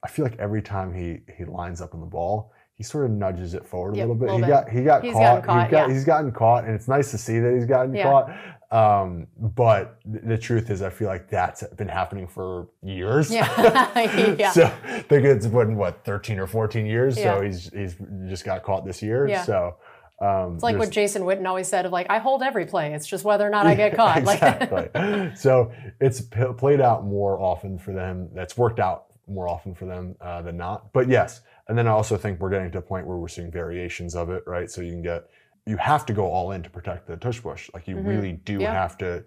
[0.03, 3.11] I feel like every time he he lines up on the ball, he sort of
[3.11, 4.31] nudges it forward yep, a little bit.
[4.33, 4.49] Little he bit.
[4.49, 5.45] got he got he's caught.
[5.45, 5.95] caught he got, yeah.
[5.95, 8.03] He's gotten caught, and it's nice to see that he's gotten yeah.
[8.03, 8.31] caught.
[8.73, 13.31] Um, but the truth is, I feel like that's been happening for years.
[13.31, 13.47] Yeah.
[14.39, 14.51] yeah.
[14.51, 17.19] so I think it's been what 13 or 14 years.
[17.19, 17.35] Yeah.
[17.35, 17.97] So he's he's
[18.29, 19.29] just got caught this year.
[19.29, 19.45] Yeah.
[19.45, 19.77] So.
[20.21, 22.95] Um, it's like what Jason Witten always said of like, I hold every play.
[22.95, 24.19] It's just whether or not I get caught.
[24.19, 25.33] exactly.
[25.35, 28.29] so it's p- played out more often for them.
[28.33, 30.93] That's worked out more often for them uh, than not.
[30.93, 33.51] But yes, and then I also think we're getting to a point where we're seeing
[33.51, 34.71] variations of it, right?
[34.71, 35.29] So you can get
[35.67, 37.71] you have to go all in to protect the tush push.
[37.73, 38.09] Like you mm-hmm.
[38.09, 38.73] really do yep.
[38.73, 39.25] have to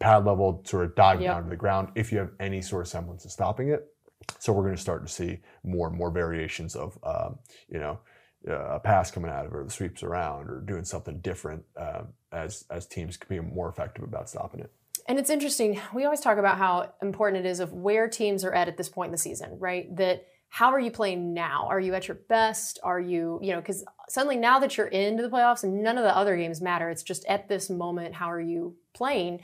[0.00, 1.34] pad level sort of dive yep.
[1.34, 3.86] down to the ground if you have any sort of semblance of stopping it.
[4.38, 8.00] So we're going to start to see more and more variations of, um, you know,
[8.48, 11.64] uh, a pass coming out of it, or the sweeps around, or doing something different
[11.76, 12.02] uh,
[12.32, 14.72] as as teams can be more effective about stopping it.
[15.08, 15.80] And it's interesting.
[15.94, 18.88] We always talk about how important it is of where teams are at at this
[18.88, 19.94] point in the season, right?
[19.96, 21.66] That how are you playing now?
[21.68, 22.78] Are you at your best?
[22.82, 26.16] Are you, you know, because suddenly now that you're into the playoffs none of the
[26.16, 29.40] other games matter, it's just at this moment, how are you playing?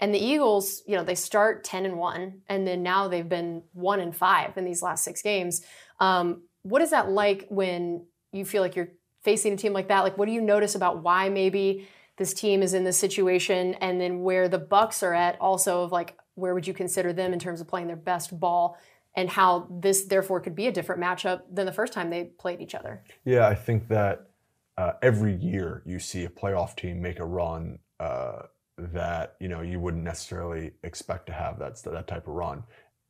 [0.00, 3.62] And the Eagles, you know, they start 10 and 1, and then now they've been
[3.72, 5.62] 1 and 5 in these last six games.
[6.00, 8.92] Um, what is that like when you feel like you're
[9.22, 10.00] facing a team like that?
[10.00, 11.88] Like, what do you notice about why maybe
[12.18, 15.92] this team is in this situation, and then where the Bucs are at, also of
[15.92, 18.76] like, where would you consider them in terms of playing their best ball?
[19.16, 22.60] And how this therefore could be a different matchup than the first time they played
[22.60, 23.02] each other.
[23.24, 24.28] Yeah, I think that
[24.76, 28.42] uh, every year you see a playoff team make a run uh,
[28.78, 32.62] that you know you wouldn't necessarily expect to have that that type of run,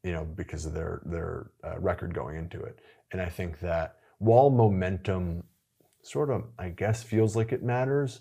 [0.04, 2.78] you know, because of their their uh, record going into it.
[3.12, 5.42] And I think that while momentum
[6.06, 8.20] sort of, I guess, feels like it matters.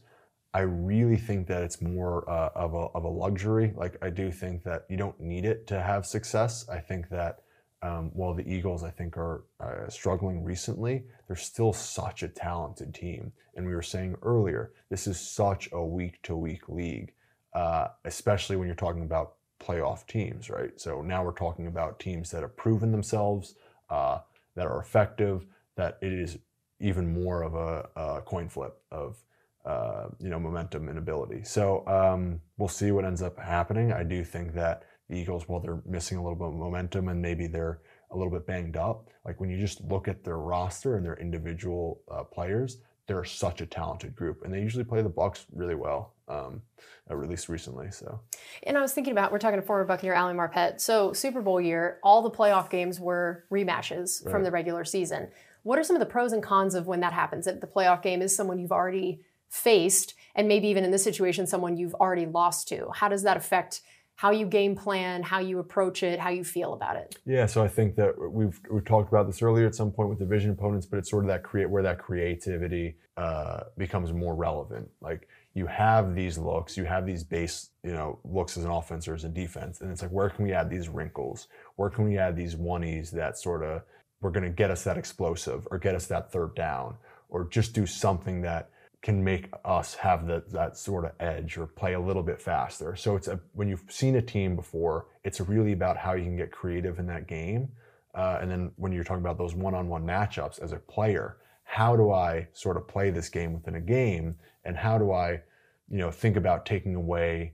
[0.53, 3.73] I really think that it's more uh, of, a, of a luxury.
[3.75, 6.67] Like, I do think that you don't need it to have success.
[6.69, 7.41] I think that
[7.81, 12.93] um, while the Eagles, I think, are uh, struggling recently, they're still such a talented
[12.93, 13.31] team.
[13.55, 17.13] And we were saying earlier, this is such a week to week league,
[17.53, 20.71] uh, especially when you're talking about playoff teams, right?
[20.79, 23.55] So now we're talking about teams that have proven themselves,
[23.89, 24.19] uh,
[24.55, 25.45] that are effective,
[25.75, 26.37] that it is
[26.79, 29.17] even more of a, a coin flip of
[29.65, 31.43] uh, you know momentum and ability.
[31.43, 33.91] So um, we'll see what ends up happening.
[33.91, 37.21] I do think that the Eagles, while they're missing a little bit of momentum and
[37.21, 37.79] maybe they're
[38.11, 41.17] a little bit banged up, like when you just look at their roster and their
[41.17, 42.77] individual uh, players,
[43.07, 46.13] they're such a talented group, and they usually play the Bucs really well.
[46.27, 46.63] Um,
[47.09, 47.91] at least recently.
[47.91, 48.19] So,
[48.63, 50.81] and I was thinking about we're talking to former Buccaneer Ali Marpet.
[50.81, 54.31] So Super Bowl year, all the playoff games were rematches right.
[54.31, 55.27] from the regular season.
[55.61, 57.45] What are some of the pros and cons of when that happens?
[57.45, 61.45] That the playoff game is someone you've already faced, and maybe even in this situation,
[61.45, 62.89] someone you've already lost to.
[62.93, 63.81] How does that affect
[64.15, 67.17] how you game plan, how you approach it, how you feel about it.
[67.25, 70.19] Yeah, so I think that we've we talked about this earlier at some point with
[70.19, 74.89] division opponents, but it's sort of that create where that creativity uh, becomes more relevant.
[75.01, 79.07] Like you have these looks, you have these base, you know, looks as an offense
[79.07, 81.47] or as a defense, and it's like where can we add these wrinkles?
[81.75, 83.81] Where can we add these oneies that sort of
[84.21, 86.95] we're going to get us that explosive or get us that third down
[87.29, 88.69] or just do something that
[89.05, 92.95] can make us have that that sort of edge or play a little bit faster.
[92.95, 96.35] So it's a when you've seen a team before, it's really about how you can
[96.35, 97.69] get creative in that game.
[98.15, 102.11] Uh, and then when you're talking about those one-on-one matchups as a player, how do
[102.11, 105.41] I sort of play this game within a game, and how do I,
[105.87, 107.53] you know, think about taking away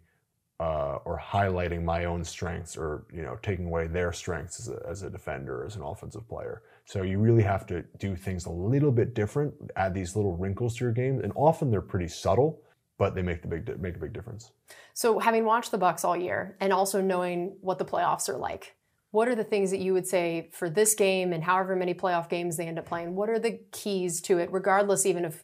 [0.62, 4.80] uh, or highlighting my own strengths, or you know, taking away their strengths as a,
[4.88, 6.62] as a defender, as an offensive player.
[6.86, 10.76] So you really have to do things a little bit different, add these little wrinkles
[10.78, 12.62] to your game, and often they're pretty subtle,
[13.00, 14.52] but they make the big make a big difference.
[14.94, 18.76] So having watched the Bucs all year, and also knowing what the playoffs are like,
[19.10, 22.30] what are the things that you would say for this game and however many playoff
[22.30, 23.16] games they end up playing?
[23.16, 25.44] What are the keys to it, regardless even of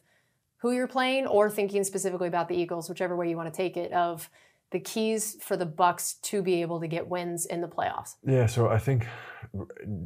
[0.58, 3.76] who you're playing or thinking specifically about the Eagles, whichever way you want to take
[3.76, 4.30] it, of
[4.70, 8.16] the keys for the Bucs to be able to get wins in the playoffs?
[8.24, 9.06] Yeah, so I think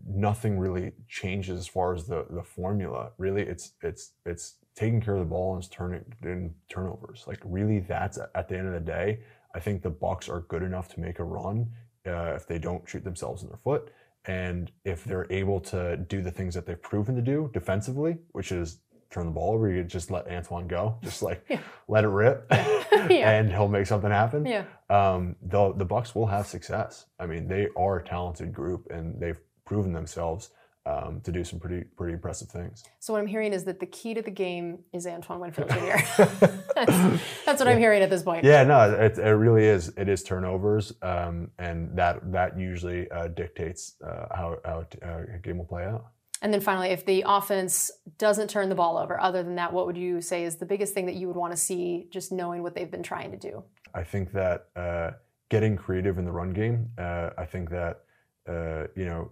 [0.09, 3.11] nothing really changes as far as the the formula.
[3.19, 7.25] Really, it's it's it's taking care of the ball and turning in turnovers.
[7.27, 9.21] Like really, that's at the end of the day.
[9.55, 11.71] I think the Bucs are good enough to make a run
[12.07, 13.91] uh, if they don't shoot themselves in their foot,
[14.25, 18.53] and if they're able to do the things that they've proven to do defensively, which
[18.53, 18.79] is
[19.13, 21.61] turn the ball over, you just let Antoine go, just like yeah.
[21.89, 23.31] let it rip, yeah.
[23.31, 24.47] and he'll make something happen.
[24.47, 24.65] Yeah.
[24.91, 27.07] Um, the the Bucs will have success.
[27.21, 30.51] I mean, they are a talented group, and they've proven themselves
[30.85, 32.83] um, to do some pretty pretty impressive things.
[32.99, 35.77] So what I'm hearing is that the key to the game is Antoine Winfield Jr.
[36.17, 37.71] that's, that's, what yeah.
[37.71, 38.45] I'm hearing at this point.
[38.45, 39.93] Yeah, no, it, it really is.
[39.97, 45.39] It is turnovers, um, and that that usually uh, dictates uh, how, how uh, a
[45.39, 46.07] game will play out.
[46.43, 49.87] And then finally, if the offense doesn't turn the ball over, other than that, what
[49.87, 52.65] would you say is the biggest thing that you would want to see just knowing
[52.65, 53.63] what they've been trying to do?
[53.95, 55.13] I think that uh,
[55.51, 58.01] getting creative in the run game, uh, I think that,
[58.49, 59.31] uh, you know,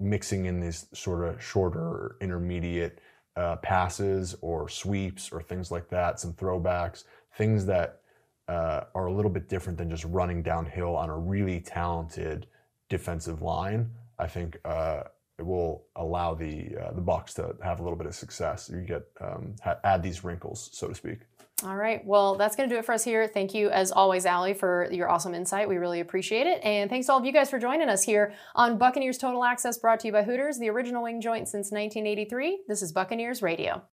[0.00, 3.00] mixing in these sort of shorter, intermediate
[3.36, 7.04] uh, passes or sweeps or things like that, some throwbacks,
[7.36, 8.00] things that
[8.48, 12.48] uh, are a little bit different than just running downhill on a really talented
[12.88, 13.88] defensive line.
[14.18, 15.04] I think uh,
[15.40, 18.70] it will allow the uh, the Bucs to have a little bit of success.
[18.72, 21.20] You get um, ha- add these wrinkles, so to speak.
[21.64, 22.04] All right.
[22.06, 23.26] Well, that's going to do it for us here.
[23.26, 25.68] Thank you, as always, Ali, for your awesome insight.
[25.68, 26.62] We really appreciate it.
[26.62, 29.78] And thanks to all of you guys for joining us here on Buccaneers Total Access,
[29.78, 32.60] brought to you by Hooters, the original wing joint since 1983.
[32.68, 33.82] This is Buccaneers Radio.